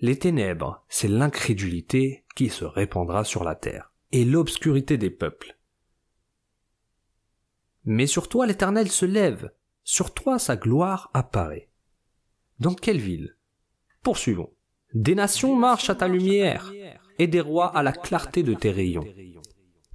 Les 0.00 0.18
ténèbres, 0.18 0.84
c'est 0.88 1.08
l'incrédulité 1.08 2.24
qui 2.36 2.48
se 2.48 2.64
répandra 2.64 3.24
sur 3.24 3.44
la 3.44 3.54
terre, 3.54 3.92
et 4.12 4.24
l'obscurité 4.24 4.98
des 4.98 5.10
peuples. 5.10 5.56
Mais 7.84 8.06
sur 8.06 8.28
toi 8.28 8.46
l'Éternel 8.46 8.90
se 8.90 9.06
lève, 9.06 9.50
sur 9.84 10.14
toi 10.14 10.38
sa 10.38 10.56
gloire 10.56 11.10
apparaît. 11.14 11.68
Dans 12.58 12.74
quelle 12.74 13.00
ville? 13.00 13.36
Poursuivons. 14.02 14.50
Des 14.94 15.14
nations 15.14 15.56
marchent 15.56 15.90
à 15.90 15.94
ta 15.94 16.08
lumière, 16.08 16.72
et 17.18 17.26
des 17.26 17.40
rois 17.40 17.68
à 17.76 17.82
la 17.82 17.92
clarté 17.92 18.42
de 18.42 18.54
tes 18.54 18.70
rayons. 18.70 19.06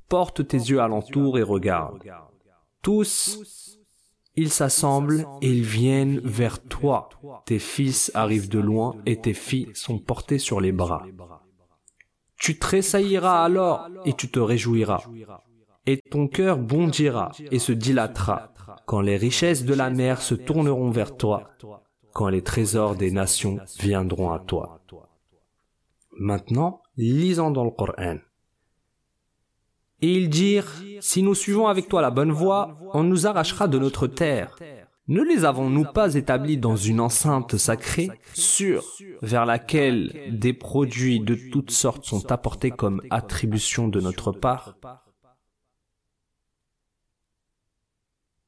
Porte 0.08 0.48
tes 0.48 0.58
yeux 0.58 0.80
alentour 0.80 1.38
et 1.40 1.44
regarde. 1.44 2.04
Tous, 2.82 3.80
ils 4.36 4.52
s'assemblent 4.52 5.26
et 5.42 5.50
ils 5.50 5.64
viennent 5.64 6.20
vers 6.20 6.62
toi. 6.62 7.10
Tes 7.46 7.60
fils 7.60 8.12
arrivent 8.14 8.50
de 8.50 8.60
loin 8.60 8.96
et 9.06 9.20
tes 9.20 9.34
filles 9.34 9.72
sont 9.74 9.98
portées 9.98 10.40
sur 10.40 10.62
les 10.62 10.72
bras. 10.72 11.06
Tu 12.38 12.60
tressailliras 12.60 13.44
alors 13.44 13.90
et 14.06 14.14
tu 14.14 14.30
te 14.30 14.40
réjouiras. 14.40 15.04
Et 15.88 16.02
ton 16.10 16.28
cœur 16.28 16.58
bondira 16.58 17.32
et 17.52 17.60
se 17.60 17.72
dilatera 17.72 18.52
quand 18.86 19.02
les 19.02 19.18
richesses 19.18 19.66
de 19.66 19.74
la 19.74 19.90
mer 19.90 20.22
se 20.22 20.36
tourneront 20.36 20.90
vers 20.90 21.16
toi, 21.16 21.50
quand 22.14 22.30
les 22.30 22.42
trésors 22.42 22.96
des 22.96 23.12
nations 23.12 23.60
viendront 23.80 24.32
à 24.32 24.40
toi. 24.40 24.82
Maintenant, 26.18 26.82
lisons 26.98 27.52
dans 27.52 27.66
le 27.66 27.72
Coran. 27.72 28.18
Et 30.02 30.14
ils 30.14 30.30
dirent, 30.30 30.72
si 31.00 31.24
nous 31.24 31.36
suivons 31.36 31.68
avec 31.68 31.88
toi 31.88 32.02
la 32.02 32.12
bonne 32.12 32.32
voie, 32.32 32.78
on 32.94 33.04
nous 33.04 33.28
arrachera 33.28 33.68
de 33.68 33.80
notre 33.80 34.08
terre. 34.08 34.56
Ne 35.08 35.22
les 35.22 35.46
avons-nous 35.46 35.86
pas 35.86 36.16
établis 36.16 36.58
dans 36.58 36.76
une 36.76 37.00
enceinte 37.00 37.58
sacrée, 37.58 38.10
sûre, 38.34 38.84
vers 39.22 39.46
laquelle 39.46 40.32
des 40.32 40.54
produits 40.54 41.20
de 41.20 41.38
toutes 41.52 41.72
sortes 41.72 42.06
sont 42.06 42.32
apportés 42.32 42.72
comme 42.72 43.02
attribution 43.12 43.88
de 43.88 44.02
notre 44.02 44.32
part? 44.32 44.76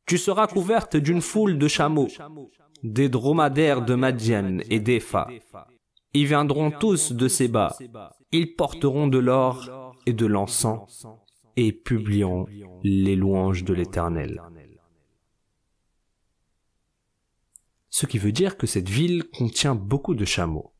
Tu 0.07 0.17
seras 0.17 0.47
couverte 0.47 0.95
d'une 0.95 1.19
foule 1.19 1.57
de 1.57 1.67
chameaux, 1.67 2.07
des 2.81 3.09
dromadaires 3.09 3.83
de 3.83 3.93
Madian 3.93 4.59
et 4.69 4.79
d'Epha. 4.79 5.27
Ils 6.13 6.25
viendront 6.25 6.71
tous 6.71 7.11
de 7.11 7.27
Séba. 7.27 7.75
Ils 8.31 8.55
porteront 8.55 9.07
de 9.07 9.17
l'or 9.17 9.93
et 10.05 10.13
de 10.13 10.25
l'encens 10.25 11.05
et 11.57 11.73
publieront 11.73 12.45
les 12.83 13.17
louanges 13.17 13.65
de 13.65 13.73
l'Éternel. 13.73 14.41
Ce 17.89 18.05
qui 18.05 18.17
veut 18.17 18.31
dire 18.31 18.55
que 18.55 18.65
cette 18.67 18.89
ville 18.89 19.25
contient 19.37 19.75
beaucoup 19.75 20.15
de 20.15 20.23
chameaux. 20.23 20.73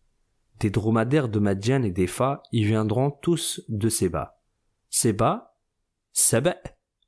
Des 0.62 0.70
dromadaires 0.70 1.28
de 1.28 1.40
Madian 1.40 1.84
et 1.84 1.92
d'Epha 1.92 2.44
y 2.54 2.64
viendront 2.64 3.12
tous 3.12 3.62
de 3.68 3.90
Séba. 3.90 4.40
Séba, 4.90 5.58
Saba, 6.14 6.56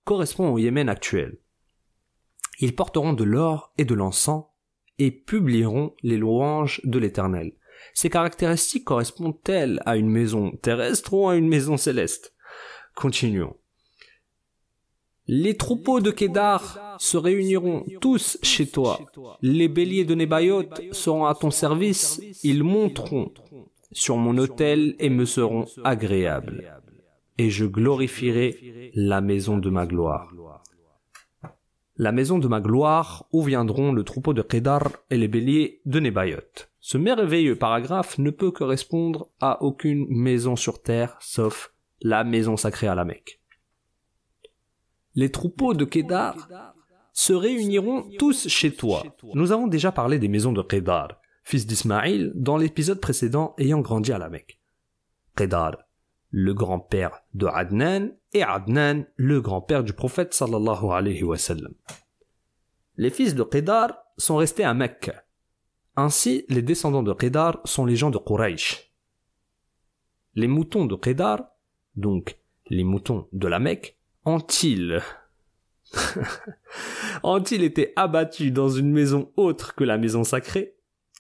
correspond 0.04 0.50
au 0.50 0.58
Yémen 0.58 0.90
actuel. 0.90 1.40
Ils 2.60 2.76
porteront 2.76 3.14
de 3.14 3.24
l'or 3.24 3.74
et 3.78 3.86
de 3.86 3.94
l'encens 3.94 4.46
et 4.98 5.12
publieront 5.12 5.94
les 6.04 6.18
louanges 6.18 6.82
de 6.84 7.00
l'Éternel. 7.00 7.54
Ces 7.94 8.10
caractéristiques 8.10 8.84
correspondent-elles 8.84 9.82
à 9.86 9.96
une 9.96 10.10
maison 10.10 10.52
terrestre 10.62 11.14
ou 11.14 11.30
à 11.30 11.36
une 11.36 11.48
maison 11.48 11.78
céleste? 11.78 12.34
Continuons. 12.96 13.56
Les 15.28 15.56
troupeaux 15.56 16.02
de 16.02 16.12
Kédar 16.12 16.98
se 16.98 17.16
réuniront 17.16 17.86
tous 18.02 18.40
chez 18.42 18.68
toi. 18.68 19.00
Les 19.42 19.68
béliers 19.68 20.04
de 20.04 20.16
Nebayot 20.16 20.64
seront 20.92 21.26
à 21.26 21.36
ton 21.36 21.52
service. 21.52 22.20
Ils 22.44 22.64
monteront 22.64 23.32
sur 23.92 24.18
mon 24.18 24.38
autel 24.38 24.96
et 25.00 25.10
me 25.10 25.26
seront 25.26 25.66
agréables. 25.84 26.82
Et 27.38 27.50
je 27.50 27.66
glorifierai 27.66 28.92
la 28.96 29.22
maison 29.22 29.58
de 29.58 29.70
ma 29.70 29.86
gloire. 29.86 30.34
La 32.00 32.12
maison 32.12 32.40
de 32.40 32.48
ma 32.48 32.62
gloire 32.62 33.28
où 33.32 33.44
viendront 33.44 33.92
le 33.92 34.04
troupeau 34.04 34.34
de 34.34 34.42
Kédar 34.42 34.90
et 35.12 35.18
les 35.18 35.28
béliers 35.28 35.82
de 35.86 36.00
Nebayot. 36.00 36.66
Ce 36.80 36.98
merveilleux 36.98 37.58
paragraphe 37.58 38.18
ne 38.18 38.32
peut 38.32 38.52
correspondre 38.52 39.30
à 39.40 39.62
aucune 39.62 40.08
maison 40.10 40.56
sur 40.56 40.82
terre 40.82 41.16
sauf 41.22 41.76
la 42.02 42.24
maison 42.24 42.58
sacrée 42.58 42.88
à 42.88 42.96
la 42.96 43.06
Mecque 43.06 43.40
les 45.20 45.30
troupeaux 45.32 45.74
de 45.74 45.86
Kedar 45.86 46.48
se 47.14 47.34
réuniront 47.34 48.10
tous 48.18 48.48
chez 48.48 48.74
toi. 48.74 49.04
Nous 49.34 49.52
avons 49.52 49.68
déjà 49.68 49.92
parlé 49.92 50.20
des 50.20 50.30
maisons 50.30 50.54
de 50.54 50.62
Kedar, 50.62 51.20
fils 51.44 51.68
d'Ismaïl, 51.68 52.32
dans 52.36 52.58
l'épisode 52.58 53.02
précédent 53.02 53.54
ayant 53.58 53.82
grandi 53.82 54.14
à 54.14 54.18
la 54.18 54.30
Mecque. 54.30 54.60
Kedar, 55.36 55.78
le 56.32 56.54
grand-père 56.54 57.22
de 57.34 57.48
Adnan, 57.48 58.12
et 58.34 58.44
Adnan, 58.44 59.06
le 59.16 59.42
grand-père 59.42 59.84
du 59.84 59.94
prophète 59.94 60.34
sallallahu 60.34 60.92
alayhi 60.92 61.24
wa 61.24 61.38
sallam. 61.38 61.74
Les 62.98 63.10
fils 63.10 63.34
de 63.34 63.44
Kedar 63.44 63.98
sont 64.18 64.38
restés 64.38 64.64
à 64.64 64.74
Mecque. 64.74 65.12
Ainsi, 65.96 66.46
les 66.50 66.62
descendants 66.62 67.04
de 67.04 67.14
Kedar 67.14 67.60
sont 67.66 67.86
les 67.86 67.96
gens 67.96 68.12
de 68.12 68.18
Quraysh. 68.18 68.92
Les 70.36 70.48
moutons 70.48 70.86
de 70.86 70.96
Kedar, 70.96 71.42
donc 71.96 72.38
les 72.68 72.84
moutons 72.84 73.28
de 73.34 73.48
la 73.48 73.60
Mecque, 73.60 73.98
ont-ils 74.26 75.02
ont-ils 77.24 77.64
été 77.64 77.94
abattus 77.96 78.54
dans 78.54 78.70
une 78.70 78.92
maison 78.92 79.32
autre 79.36 79.74
que 79.74 79.84
la 79.84 79.98
maison 79.98 80.24
sacrée 80.24 80.76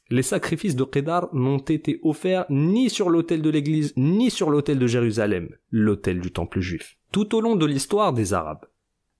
Les 0.09 0.23
sacrifices 0.23 0.75
de 0.75 0.83
Qédar 0.83 1.33
n'ont 1.33 1.59
été 1.59 1.99
offerts 2.03 2.45
ni 2.49 2.89
sur 2.89 3.09
l'autel 3.09 3.41
de 3.41 3.49
l'église, 3.49 3.93
ni 3.95 4.31
sur 4.31 4.49
l'autel 4.49 4.79
de 4.79 4.87
Jérusalem, 4.87 5.49
l'autel 5.71 6.19
du 6.19 6.31
temple 6.31 6.59
juif, 6.59 6.97
tout 7.11 7.35
au 7.35 7.41
long 7.41 7.55
de 7.55 7.65
l'histoire 7.65 8.13
des 8.13 8.33
Arabes. 8.33 8.65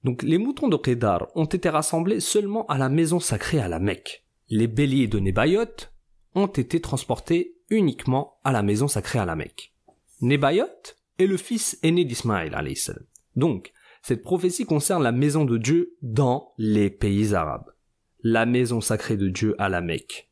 Donc 0.03 0.23
les 0.23 0.37
moutons 0.37 0.67
de 0.67 0.77
Qédar 0.77 1.27
ont 1.35 1.45
été 1.45 1.69
rassemblés 1.69 2.19
seulement 2.19 2.65
à 2.67 2.77
la 2.77 2.89
maison 2.89 3.19
sacrée 3.19 3.59
à 3.59 3.67
la 3.67 3.79
Mecque. 3.79 4.25
Les 4.49 4.67
béliers 4.67 5.07
de 5.07 5.19
Nebayot 5.19 5.89
ont 6.33 6.47
été 6.47 6.79
transportés 6.79 7.55
uniquement 7.69 8.39
à 8.43 8.51
la 8.51 8.63
maison 8.63 8.87
sacrée 8.87 9.19
à 9.19 9.25
la 9.25 9.35
Mecque. 9.35 9.73
Nebayot 10.21 10.65
est 11.19 11.27
le 11.27 11.37
fils 11.37 11.77
aîné 11.83 12.03
d'Ismaël 12.05 12.55
donc, 13.35 13.71
cette 14.01 14.23
prophétie 14.23 14.65
concerne 14.65 15.03
la 15.03 15.11
maison 15.11 15.45
de 15.45 15.57
Dieu 15.57 15.95
dans 16.01 16.53
les 16.57 16.89
pays 16.89 17.33
arabes. 17.33 17.71
La 18.21 18.45
maison 18.45 18.81
sacrée 18.81 19.17
de 19.17 19.29
Dieu 19.29 19.55
à 19.59 19.69
la 19.69 19.81
Mecque. 19.81 20.28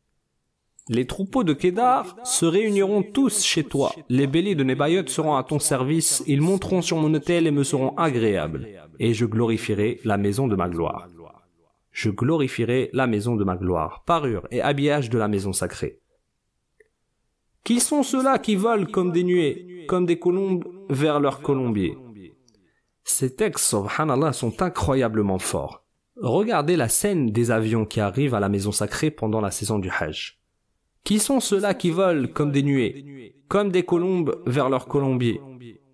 Les 0.90 1.06
troupeaux 1.06 1.44
de 1.44 1.54
Kédar 1.54 2.16
se 2.24 2.46
réuniront 2.46 3.04
tous 3.04 3.44
chez 3.44 3.64
toi. 3.64 3.94
Les 4.10 4.28
béliers 4.28 4.56
de 4.56 4.64
Nebayot 4.64 5.08
seront 5.08 5.36
à 5.36 5.44
ton 5.44 5.60
service. 5.60 6.24
Ils 6.28 6.42
monteront 6.42 6.82
sur 6.82 6.98
mon 6.98 7.14
autel 7.14 7.48
et 7.48 7.52
me 7.52 7.64
seront 7.64 7.96
agréables. 7.98 8.68
Et 9.00 9.14
je 9.14 9.26
glorifierai 9.26 10.00
la 10.04 10.18
maison 10.18 10.48
de 10.48 10.56
ma 10.56 10.70
gloire. 10.70 11.08
Je 11.92 12.10
glorifierai 12.10 12.90
la 12.94 13.08
maison 13.08 13.36
de 13.36 13.44
ma 13.44 13.58
gloire. 13.58 14.04
Parure 14.06 14.48
et 14.52 14.62
habillage 14.62 15.10
de 15.10 15.18
la 15.18 15.28
maison 15.28 15.54
sacrée. 15.54 16.00
Qui 17.64 17.80
sont 17.80 18.04
ceux-là 18.04 18.40
qui 18.40 18.56
volent 18.56 18.86
comme 18.86 19.12
des 19.12 19.24
nuées, 19.24 19.86
comme 19.88 20.06
des 20.06 20.20
colombes 20.20 20.64
vers 20.90 21.20
leur 21.20 21.42
colombier 21.42 21.98
ces 23.08 23.34
textes, 23.34 23.66
subhanallah, 23.66 24.34
sont 24.34 24.62
incroyablement 24.62 25.40
forts. 25.40 25.86
Regardez 26.18 26.76
la 26.76 26.90
scène 26.90 27.32
des 27.32 27.52
avions 27.52 27.86
qui 27.86 28.00
arrivent 28.00 28.36
à 28.36 28.40
la 28.40 28.50
maison 28.50 28.72
sacrée 28.72 29.12
pendant 29.12 29.40
la 29.40 29.50
saison 29.50 29.80
du 29.80 29.90
Hajj. 29.90 30.40
Qui 31.08 31.20
sont 31.20 31.40
ceux-là 31.40 31.74
qui 31.74 31.90
volent 31.90 32.28
comme 32.28 32.52
des 32.52 32.64
nuées, 32.64 33.34
comme 33.48 33.72
des 33.72 33.84
colombes 33.84 34.44
vers 34.46 34.68
leur 34.68 34.90
colombier 34.90 35.40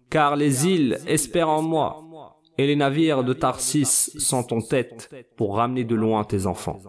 Car 0.09 0.35
les 0.35 0.65
îles 0.65 0.97
espèrent 1.05 1.49
en 1.49 1.61
moi, 1.61 2.41
et 2.57 2.65
les 2.65 2.75
navires 2.75 3.23
de 3.23 3.33
Tarsis 3.33 4.09
sont 4.17 4.51
en 4.51 4.59
tête 4.59 5.13
pour 5.37 5.57
ramener 5.57 5.83
de 5.83 5.93
loin 5.93 6.23
tes 6.23 6.47
enfants. 6.47 6.81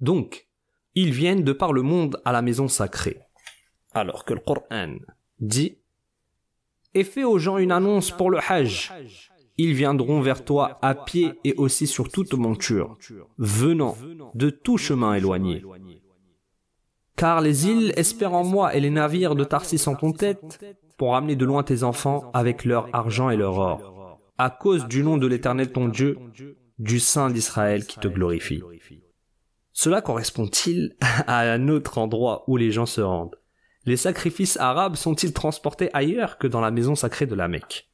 Donc, 0.00 0.48
ils 0.94 1.12
viennent 1.12 1.44
de 1.44 1.54
par 1.54 1.72
le 1.72 1.80
monde 1.80 2.20
à 2.26 2.32
la 2.32 2.42
maison 2.42 2.68
sacrée. 2.68 3.20
Alors 3.94 4.26
que 4.26 4.34
le 4.34 4.40
Coran 4.40 4.96
dit 5.40 5.78
Et 6.92 7.04
fais 7.04 7.24
aux 7.24 7.38
gens 7.38 7.56
une 7.56 7.72
annonce 7.72 8.10
pour 8.10 8.30
le 8.30 8.38
Hajj 8.46 8.92
ils 9.58 9.74
viendront 9.74 10.20
vers 10.20 10.44
toi 10.44 10.78
à 10.82 10.94
pied 10.94 11.34
et 11.44 11.54
aussi 11.54 11.86
sur 11.86 12.10
toute 12.10 12.34
monture, 12.34 12.96
venant 13.38 13.96
de 14.34 14.50
tout 14.50 14.78
chemin 14.78 15.14
éloigné. 15.14 15.62
Car 17.16 17.40
les 17.40 17.66
îles 17.66 17.92
espèrent 17.96 18.34
en 18.34 18.44
moi 18.44 18.74
et 18.74 18.80
les 18.80 18.90
navires 18.90 19.34
de 19.34 19.44
Tarsis 19.44 19.86
en 19.86 19.94
ton 19.94 20.12
tête 20.12 20.64
pour 20.96 21.14
amener 21.14 21.36
de 21.36 21.44
loin 21.44 21.62
tes 21.62 21.82
enfants 21.82 22.30
avec 22.34 22.64
leur 22.64 22.88
argent 22.92 23.30
et 23.30 23.36
leur 23.36 23.58
or, 23.58 24.18
à 24.38 24.50
cause 24.50 24.86
du 24.86 25.02
nom 25.02 25.18
de 25.18 25.26
l'Éternel 25.26 25.72
ton 25.72 25.88
Dieu, 25.88 26.18
du 26.78 27.00
Saint 27.00 27.30
d'Israël 27.30 27.86
qui 27.86 27.98
te 27.98 28.08
glorifie. 28.08 28.62
Cela 29.72 30.02
correspond-il 30.02 30.96
à 31.00 31.40
un 31.40 31.68
autre 31.68 31.98
endroit 31.98 32.44
où 32.46 32.56
les 32.56 32.70
gens 32.70 32.86
se 32.86 33.00
rendent? 33.00 33.36
Les 33.84 33.96
sacrifices 33.96 34.56
arabes 34.58 34.96
sont-ils 34.96 35.32
transportés 35.32 35.90
ailleurs 35.92 36.38
que 36.38 36.46
dans 36.46 36.60
la 36.60 36.70
maison 36.70 36.94
sacrée 36.94 37.26
de 37.26 37.34
la 37.34 37.48
Mecque? 37.48 37.91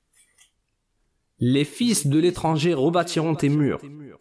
Les 1.41 1.65
fils 1.65 2.07
de 2.07 2.19
l'étranger 2.19 2.75
rebâtiront 2.75 3.35
tes 3.35 3.49
murs, 3.49 3.81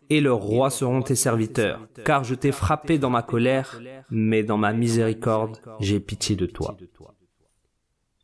et 0.09 0.21
leurs 0.21 0.39
rois 0.39 0.69
seront 0.69 1.01
tes 1.01 1.15
serviteurs, 1.15 1.87
car 2.05 2.23
je 2.23 2.35
t'ai 2.35 2.51
frappé 2.51 2.99
dans 2.99 3.09
ma 3.09 3.23
colère, 3.23 3.81
mais 4.09 4.43
dans 4.43 4.57
ma 4.57 4.73
miséricorde, 4.73 5.59
j'ai 5.79 5.99
pitié 5.99 6.35
de 6.35 6.45
toi. 6.45 6.77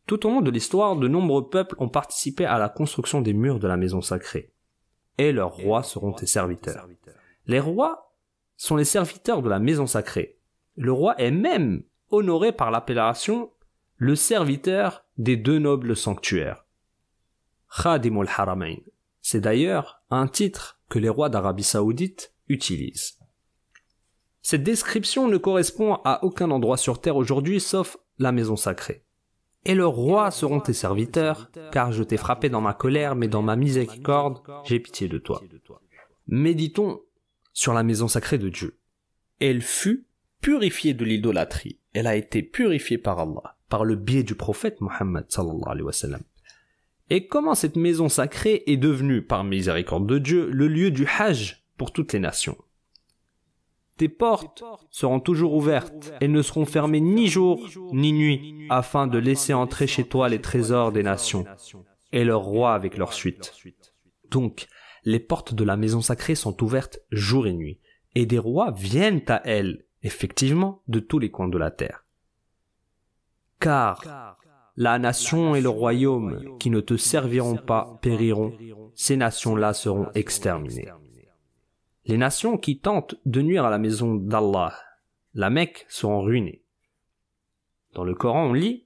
Tout 0.05 0.25
au 0.27 0.29
long 0.29 0.41
de 0.41 0.51
l'histoire, 0.51 0.95
de 0.95 1.07
nombreux 1.07 1.49
peuples 1.49 1.75
ont 1.79 1.89
participé 1.89 2.45
à 2.45 2.59
la 2.59 2.69
construction 2.69 3.21
des 3.21 3.33
murs 3.33 3.59
de 3.59 3.67
la 3.67 3.77
maison 3.77 4.01
sacrée, 4.01 4.51
et 5.17 5.31
leurs 5.31 5.55
rois 5.55 5.83
seront 5.83 6.13
tes 6.13 6.25
serviteurs. 6.25 6.87
Les 7.47 7.59
rois 7.59 8.13
sont 8.57 8.75
les 8.75 8.85
serviteurs 8.85 9.41
de 9.41 9.49
la 9.49 9.59
maison 9.59 9.87
sacrée. 9.87 10.37
Le 10.75 10.91
roi 10.91 11.15
est 11.19 11.31
même 11.31 11.83
honoré 12.09 12.51
par 12.51 12.71
l'appellation 12.71 13.49
le 13.97 14.15
serviteur 14.15 15.05
des 15.17 15.37
deux 15.37 15.59
nobles 15.59 15.95
sanctuaires. 15.95 16.62
C'est 19.21 19.41
d'ailleurs 19.41 20.03
un 20.09 20.27
titre 20.27 20.79
que 20.89 20.99
les 20.99 21.09
rois 21.09 21.29
d'Arabie 21.29 21.63
saoudite 21.63 22.33
utilisent. 22.47 23.17
Cette 24.41 24.63
description 24.63 25.27
ne 25.27 25.37
correspond 25.37 25.95
à 26.03 26.23
aucun 26.23 26.51
endroit 26.51 26.77
sur 26.77 26.99
terre 26.99 27.15
aujourd'hui 27.15 27.59
sauf 27.59 27.97
la 28.19 28.31
maison 28.31 28.55
sacrée. 28.55 29.05
Et 29.65 29.75
leurs 29.75 29.93
rois 29.93 30.29
seront 30.29 30.59
tes 30.59 30.73
serviteurs, 30.73 31.49
car 31.71 31.93
je 31.93 32.03
t'ai 32.03 32.17
frappé 32.17 32.49
dans 32.49 32.59
ma 32.59 32.73
colère, 32.73 33.15
mais 33.15 33.29
dans 33.29 33.41
ma 33.41 33.55
miséricorde, 33.55 34.41
j'ai 34.65 34.79
pitié 34.79 35.07
de 35.07 35.17
toi. 35.17 35.41
Méditons 36.27 37.01
sur 37.53 37.73
la 37.73 37.83
maison 37.83 38.09
sacrée 38.09 38.37
de 38.37 38.49
Dieu. 38.49 38.77
Elle 39.39 39.61
fut 39.61 40.05
purifiée 40.41 40.93
de 40.93 41.05
l'idolâtrie. 41.05 41.79
Elle 41.93 42.07
a 42.07 42.15
été 42.17 42.43
purifiée 42.43 42.97
par 42.97 43.19
Allah, 43.19 43.55
par 43.69 43.85
le 43.85 43.95
biais 43.95 44.23
du 44.23 44.35
prophète 44.35 44.81
Mohammed 44.81 45.25
sallallahu 45.29 45.81
wa 45.81 45.91
et 47.13 47.27
comment 47.27 47.53
cette 47.53 47.75
maison 47.75 48.09
sacrée 48.09 48.63
est 48.65 48.75
devenue, 48.75 49.21
par 49.21 49.43
miséricorde 49.43 50.07
de 50.07 50.17
Dieu, 50.17 50.49
le 50.49 50.67
lieu 50.67 50.89
du 50.89 51.05
Hajj 51.05 51.63
pour 51.77 51.93
toutes 51.93 52.11
les 52.11 52.19
nations? 52.19 52.57
Tes 53.97 54.09
portes 54.09 54.63
seront 54.89 55.19
toujours 55.19 55.53
ouvertes 55.53 56.11
et 56.21 56.27
ne 56.27 56.41
seront 56.41 56.65
fermées 56.65 57.01
ni 57.01 57.27
jour 57.27 57.69
ni 57.91 58.13
nuit, 58.13 58.65
afin 58.71 59.05
de 59.05 59.19
laisser 59.19 59.53
entrer 59.53 59.85
chez 59.85 60.05
toi 60.05 60.27
les 60.27 60.41
trésors 60.41 60.91
des 60.91 61.03
nations 61.03 61.45
et 62.11 62.23
leurs 62.23 62.41
rois 62.41 62.73
avec 62.73 62.97
leur 62.97 63.13
suite. 63.13 63.53
Donc, 64.31 64.65
les 65.03 65.19
portes 65.19 65.53
de 65.53 65.63
la 65.63 65.77
maison 65.77 66.01
sacrée 66.01 66.33
sont 66.33 66.63
ouvertes 66.63 66.99
jour 67.11 67.45
et 67.45 67.53
nuit, 67.53 67.79
et 68.15 68.25
des 68.25 68.39
rois 68.39 68.71
viennent 68.71 69.21
à 69.27 69.39
elles, 69.45 69.85
effectivement, 70.01 70.81
de 70.87 70.99
tous 70.99 71.19
les 71.19 71.29
coins 71.29 71.47
de 71.47 71.59
la 71.59 71.69
terre. 71.69 72.05
Car 73.59 74.39
la 74.75 74.99
nation 74.99 75.55
et 75.55 75.61
le 75.61 75.69
royaume 75.69 76.57
qui 76.59 76.69
ne 76.69 76.79
te 76.79 76.97
serviront 76.97 77.57
pas 77.57 77.99
périront, 78.01 78.53
ces 78.95 79.17
nations-là 79.17 79.73
seront 79.73 80.07
exterminées. 80.15 80.89
Les 82.05 82.17
nations 82.17 82.57
qui 82.57 82.79
tentent 82.79 83.15
de 83.25 83.41
nuire 83.41 83.65
à 83.65 83.69
la 83.69 83.79
maison 83.79 84.15
d'Allah, 84.15 84.73
la 85.33 85.49
Mecque, 85.49 85.85
seront 85.87 86.21
ruinées. 86.21 86.63
Dans 87.93 88.03
le 88.03 88.15
Coran, 88.15 88.47
on 88.47 88.53
lit 88.53 88.85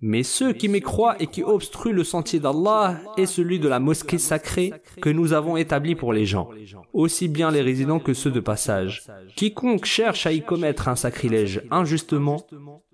mais 0.00 0.22
ceux 0.22 0.52
qui 0.52 0.68
m'écroient 0.68 1.20
et 1.20 1.26
qui 1.26 1.42
obstruent 1.42 1.92
le 1.92 2.04
sentier 2.04 2.38
d'Allah 2.38 3.00
est 3.16 3.26
celui 3.26 3.58
de 3.58 3.68
la 3.68 3.80
mosquée 3.80 4.18
sacrée 4.18 4.72
que 5.02 5.10
nous 5.10 5.32
avons 5.32 5.56
établie 5.56 5.96
pour 5.96 6.12
les 6.12 6.24
gens, 6.24 6.50
aussi 6.92 7.26
bien 7.26 7.50
les 7.50 7.62
résidents 7.62 7.98
que 7.98 8.14
ceux 8.14 8.30
de 8.30 8.40
passage. 8.40 9.04
Quiconque 9.34 9.86
cherche 9.86 10.26
à 10.26 10.32
y 10.32 10.42
commettre 10.42 10.88
un 10.88 10.94
sacrilège 10.94 11.62
injustement, 11.72 12.46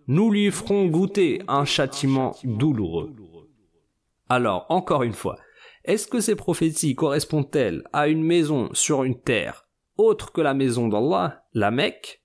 nous 0.07 0.31
lui 0.31 0.51
ferons 0.51 0.87
goûter 0.87 1.43
un 1.49 1.65
châtiment 1.65 2.37
douloureux. 2.45 3.13
Alors, 4.29 4.67
encore 4.69 5.03
une 5.03 5.13
fois, 5.13 5.39
Est-ce 5.85 6.07
que 6.07 6.21
ces 6.21 6.35
prophéties 6.35 6.95
correspondent-elles 6.95 7.85
à 7.93 8.09
une 8.09 8.23
maison 8.23 8.71
sur 8.73 9.05
une 9.05 9.21
terre 9.21 9.69
autre 9.99 10.33
que 10.33 10.41
la 10.41 10.55
maison 10.55 10.89
d'Allah, 10.89 11.45
la 11.53 11.71
Mecque? 11.71 12.23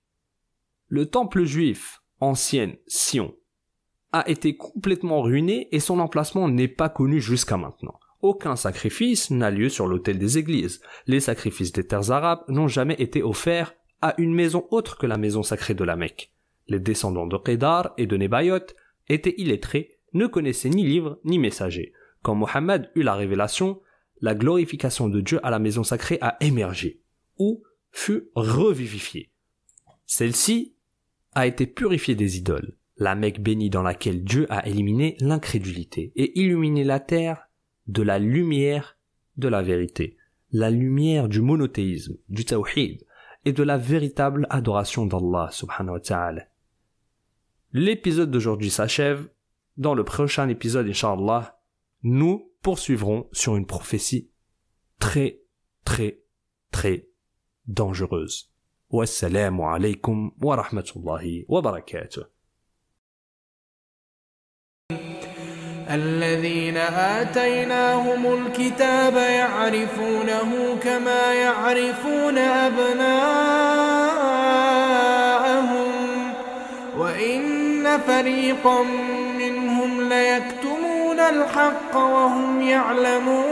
Le 0.88 1.06
temple 1.06 1.44
juif, 1.44 2.02
ancienne 2.20 2.76
Sion, 2.86 3.34
a 4.12 4.28
été 4.28 4.56
complètement 4.56 5.20
ruiné 5.20 5.68
et 5.72 5.78
son 5.78 6.00
emplacement 6.00 6.48
n'est 6.48 6.68
pas 6.68 6.88
connu 6.88 7.20
jusqu'à 7.20 7.58
maintenant. 7.58 8.00
Aucun 8.22 8.56
sacrifice 8.56 9.30
n'a 9.30 9.50
lieu 9.50 9.68
sur 9.68 9.86
l'autel 9.86 10.18
des 10.18 10.38
églises. 10.38 10.80
Les 11.06 11.20
sacrifices 11.20 11.72
des 11.72 11.86
terres 11.86 12.10
arabes 12.10 12.42
n'ont 12.48 12.68
jamais 12.68 12.96
été 12.98 13.22
offerts 13.22 13.74
à 14.00 14.14
une 14.18 14.34
maison 14.34 14.66
autre 14.70 14.96
que 14.96 15.06
la 15.06 15.18
maison 15.18 15.42
sacrée 15.42 15.74
de 15.74 15.84
la 15.84 15.96
Mecque. 15.96 16.32
Les 16.70 16.78
descendants 16.78 17.26
de 17.26 17.36
Qedar 17.36 17.92
et 17.98 18.06
de 18.06 18.16
Nebayot 18.16 18.74
étaient 19.08 19.34
illettrés, 19.36 19.98
ne 20.14 20.26
connaissaient 20.26 20.70
ni 20.70 20.84
livre 20.84 21.20
ni 21.24 21.40
messager. 21.40 21.92
Quand 22.22 22.36
Mohammed 22.36 22.90
eut 22.94 23.02
la 23.02 23.14
révélation, 23.14 23.80
la 24.20 24.36
glorification 24.36 25.08
de 25.08 25.20
Dieu 25.20 25.44
à 25.44 25.50
la 25.50 25.58
maison 25.58 25.82
sacrée 25.82 26.18
a 26.20 26.36
émergé, 26.40 27.00
ou 27.38 27.64
fut 27.90 28.28
revivifiée. 28.36 29.32
Celle-ci 30.06 30.76
a 31.32 31.48
été 31.48 31.66
purifiée 31.66 32.14
des 32.14 32.38
idoles, 32.38 32.76
la 32.96 33.16
Mecque 33.16 33.40
bénie 33.40 33.70
dans 33.70 33.82
laquelle 33.82 34.22
Dieu 34.22 34.46
a 34.48 34.66
éliminé 34.68 35.16
l'incrédulité 35.20 36.12
et 36.14 36.38
illuminé 36.38 36.84
la 36.84 37.00
terre 37.00 37.48
de 37.88 38.02
la 38.02 38.20
lumière 38.20 38.96
de 39.38 39.48
la 39.48 39.62
vérité, 39.62 40.18
la 40.52 40.70
lumière 40.70 41.28
du 41.28 41.40
monothéisme, 41.40 42.16
du 42.28 42.44
tawhid, 42.44 43.04
et 43.44 43.52
de 43.52 43.62
la 43.62 43.78
véritable 43.78 44.46
adoration 44.50 45.06
d'Allah 45.06 45.48
subhanahu 45.50 45.94
wa 45.94 46.00
ta'ala. 46.00 46.49
L'épisode 47.73 48.31
d'aujourd'hui 48.31 48.69
s'achève. 48.69 49.29
Dans 49.77 49.93
le 49.93 50.03
prochain 50.05 50.47
épisode, 50.47 50.87
inshallah, 50.87 51.59
nous 52.03 52.51
poursuivrons 52.61 53.27
sur 53.33 53.57
une 53.57 53.65
prophétie 53.65 54.31
très, 54.99 55.41
très, 55.83 56.21
très 56.71 57.09
dangereuse. 57.67 58.51
Wassalamu 58.89 59.63
alaikum 59.63 60.31
wa 60.41 60.55
rahmatullahi 60.55 61.45
wa 61.47 61.61
barakatuh. 61.61 62.23
الذين 65.89 66.77
آتيناهم 66.77 68.25
الكتاب 68.33 69.15
يعرفونه 69.15 70.75
كما 70.83 71.33
يعرفون 71.33 72.37
أبناءهم 72.37 74.28
وإن 77.20 77.98
فريقا 78.06 78.82
منهم 79.38 80.08
ليكتمون 80.08 81.20
الحق 81.20 81.96
وهم 81.96 82.62
يعلمون. 82.62 83.44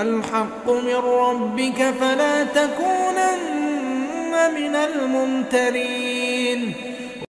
الحق 0.00 0.70
من 0.70 0.94
ربك 0.94 1.94
فلا 2.00 2.44
تكونن 2.44 4.32
من 4.54 4.76
الممترين. 4.76 6.74